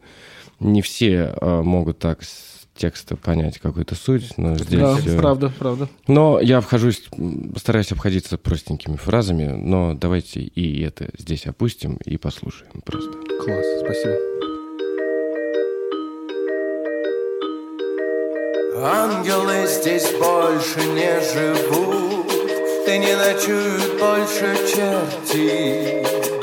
[0.59, 2.19] не все э, могут так
[2.77, 4.79] текста понять какую-то суть, но здесь...
[4.79, 5.89] Да, э, правда, правда.
[6.07, 7.03] Но я обхожусь,
[7.57, 13.11] стараюсь обходиться простенькими фразами, но давайте и это здесь опустим и послушаем просто.
[13.43, 14.15] Класс, спасибо.
[18.79, 22.27] Ангелы здесь больше не живут,
[22.85, 26.36] Ты не ночуют больше черти.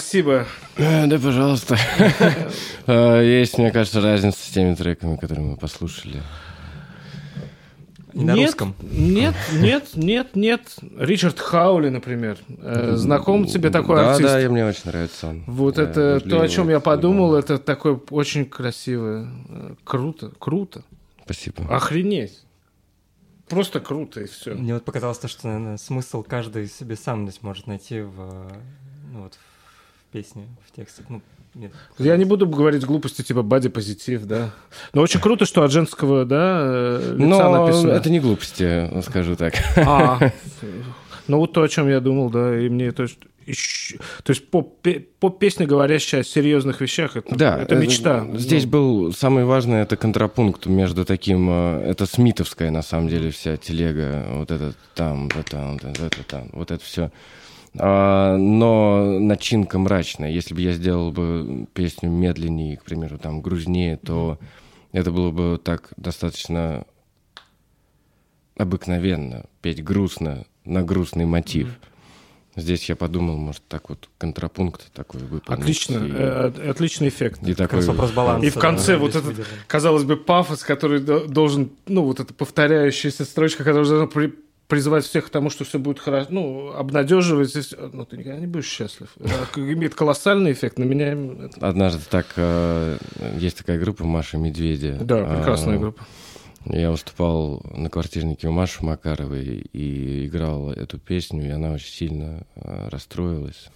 [0.00, 0.46] Спасибо.
[0.76, 1.76] Э, Да, пожалуйста.
[2.86, 6.22] Э, Есть, мне кажется, разница с теми треками, которые мы послушали.
[8.12, 8.74] На нет, русском.
[8.80, 10.76] Нет, нет, нет, нет.
[10.96, 12.38] Ричард Хаули, например.
[12.62, 14.30] Э, Знаком тебе такой да, артист?
[14.30, 15.44] Да, и мне очень нравится он.
[15.46, 19.28] Вот Я это то, о чем я подумал, это такое очень красивое.
[19.84, 20.82] Круто, круто.
[21.24, 21.64] Спасибо.
[21.68, 22.44] Охренеть.
[23.48, 24.54] Просто круто и все.
[24.54, 28.50] Мне вот показалось то, что, наверное, смысл каждый себе сам здесь может найти в,
[29.12, 29.55] ну, вот, в
[30.12, 31.06] песне, в текстах.
[31.08, 31.20] Ну,
[31.54, 31.72] нет.
[31.98, 34.50] Я не буду говорить глупости типа бади позитив, да.
[34.92, 37.92] Но очень круто, что от женского, да, э, лица Но написано.
[37.92, 39.54] это не глупости, скажу так.
[39.76, 40.18] А,
[41.28, 44.50] ну вот то, о чем я думал, да, и мне то, что ещё- то есть
[44.50, 44.84] поп,
[45.20, 48.26] поп песня, говорящая о серьезных вещах, это, Да, это э, мечта.
[48.34, 53.30] Здесь Ну, был самый важный это контрапункт между таким, э, это смитовская на самом деле
[53.30, 57.10] вся телега, вот это там, вот это там, вот это там, вот это все.
[57.78, 60.30] Но начинка мрачная.
[60.30, 64.38] Если бы я сделал бы песню медленнее, к примеру, там грузнее, то
[64.92, 66.84] это было бы так достаточно
[68.56, 71.78] обыкновенно петь грустно на грустный мотив.
[72.58, 75.60] Здесь я подумал, может, так вот контрапункт такой выполнить.
[75.62, 77.46] Отлично, И- э, от- отличный эффект.
[77.46, 78.46] и такой вопрос баланса.
[78.46, 79.54] И в конце да, вот этот, выдержан.
[79.66, 84.32] казалось бы, пафос, который до- должен, ну, вот эта повторяющаяся строчка, которая должна при-
[84.68, 87.90] призывать всех к тому, что все будет хорошо, ну, обнадеживать, и всё.
[87.92, 89.08] ну, ты никогда не будешь счастлив.
[89.18, 91.16] Это имеет колоссальный эффект на меня.
[91.60, 92.98] Однажды так э,
[93.38, 94.98] есть такая группа Маша Медведя.
[95.00, 96.04] Да, прекрасная А, группа.
[96.64, 102.42] Я выступал на квартирнике у Маши Макаровой и играл эту песню, и она очень сильно
[102.56, 103.68] э, расстроилась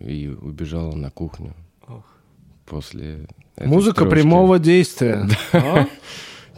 [0.00, 1.54] и убежала на кухню
[1.86, 2.04] Ох.
[2.66, 3.26] после.
[3.54, 4.14] этой Музыка строчки.
[4.14, 5.28] прямого действия.
[5.52, 5.86] А?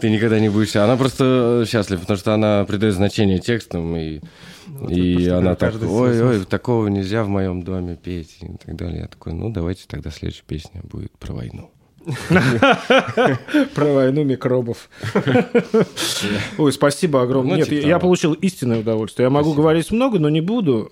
[0.00, 0.76] Ты никогда не будешь.
[0.76, 4.20] Она просто счастлива, потому что она придает значение текстам и
[4.66, 9.00] Вот и она так, ой, ой, такого нельзя в моем доме петь и так далее.
[9.02, 11.70] Я такой, ну давайте тогда следующая песня будет про войну.
[13.74, 14.88] Про войну микробов.
[16.58, 17.52] Ой, спасибо огромное.
[17.52, 19.24] Ну, Нет, типа я получил истинное удовольствие.
[19.24, 20.90] Я могу говорить много, но не буду.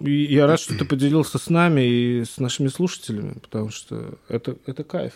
[0.00, 4.84] Я рад, что ты поделился с нами и с нашими слушателями, потому что это, это
[4.84, 5.12] кайф.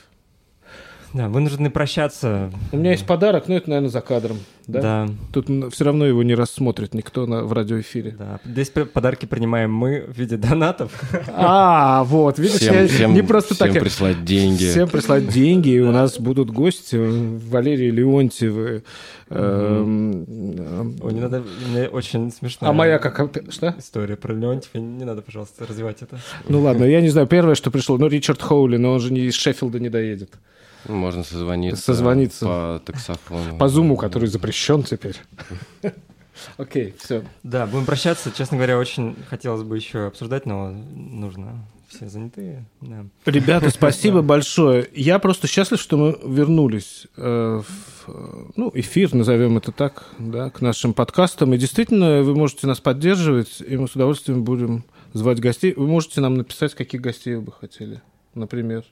[1.15, 2.51] Да, вынуждены прощаться.
[2.73, 4.39] У меня есть подарок, но это, наверное, за кадром.
[4.67, 4.81] Да?
[4.81, 8.15] Да, Тут все равно его не рассмотрит никто на, в радиоэфире.
[8.19, 8.41] да.
[8.45, 10.93] Здесь подарки принимаем мы в виде донатов.
[11.29, 13.75] А, вот, видишь, Всем, я всем- не просто всем так.
[13.75, 14.65] я- прислать деньги.
[14.65, 18.83] Всем прислать деньги, и у нас будут гости, Валерий Леонтьевы.
[19.29, 22.69] эм, эм, Ой, не надо, мне очень смешно.
[22.69, 23.21] А моя как...
[23.51, 23.75] Что?
[23.79, 26.19] История про Леонтьева, не надо, пожалуйста, развивать это.
[26.49, 29.21] Ну ладно, я не знаю, первое, что пришло, ну, Ричард Хоули, но он же не
[29.23, 30.31] из Шеффилда не доедет.
[30.87, 31.83] Можно созвониться.
[31.83, 32.47] Созвониться.
[32.47, 33.57] По таксофону.
[33.59, 35.17] По зуму, который запрещен теперь.
[36.57, 37.25] Окей, все.
[37.43, 38.33] Да, будем прощаться.
[38.37, 41.65] Честно говоря, очень хотелось бы еще обсуждать, но нужно.
[41.89, 42.65] Все занятые.
[42.81, 43.05] Да.
[43.27, 44.89] Ребята, спасибо большое.
[44.95, 47.61] Я просто счастлив, что мы вернулись э,
[48.07, 51.53] в ну, эфир, назовем это так, да, к нашим подкастам.
[51.53, 55.75] И действительно, вы можете нас поддерживать, и мы с удовольствием будем звать гостей.
[55.77, 58.01] Вы можете нам написать, каких гостей вы бы хотели,
[58.35, 58.85] например.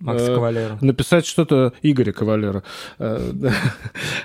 [0.00, 0.78] Макс Э, Кавалер.
[0.80, 2.62] Написать что-то Игоря Кавалера.
[2.98, 3.32] Э.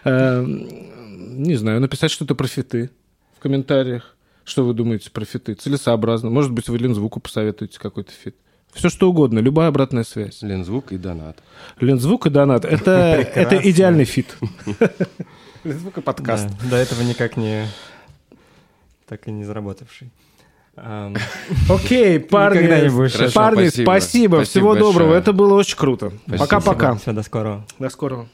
[0.03, 2.89] Э, Не знаю, написать что-то про фиты
[3.37, 4.15] в комментариях.
[4.45, 5.53] Что вы думаете про фиты?
[5.55, 6.29] Целесообразно.
[6.29, 8.35] Может быть, вы Лензвуку посоветуете какой-то фит.
[8.73, 10.41] Все что угодно, любая обратная связь.
[10.41, 11.37] Лензвук и донат.
[11.79, 12.65] Лензвук и донат.
[12.65, 14.37] Это, это идеальный фит.
[15.63, 16.47] Лензвук и подкаст.
[16.63, 17.67] Да, до этого никак не...
[19.07, 20.11] Так и не заработавший.
[21.69, 22.89] Окей, парни,
[23.33, 24.43] парни, спасибо.
[24.43, 25.15] всего доброго.
[25.15, 26.11] Это было очень круто.
[26.37, 26.95] Пока-пока.
[26.95, 27.65] Все, до скорого.
[27.79, 28.27] До скорого.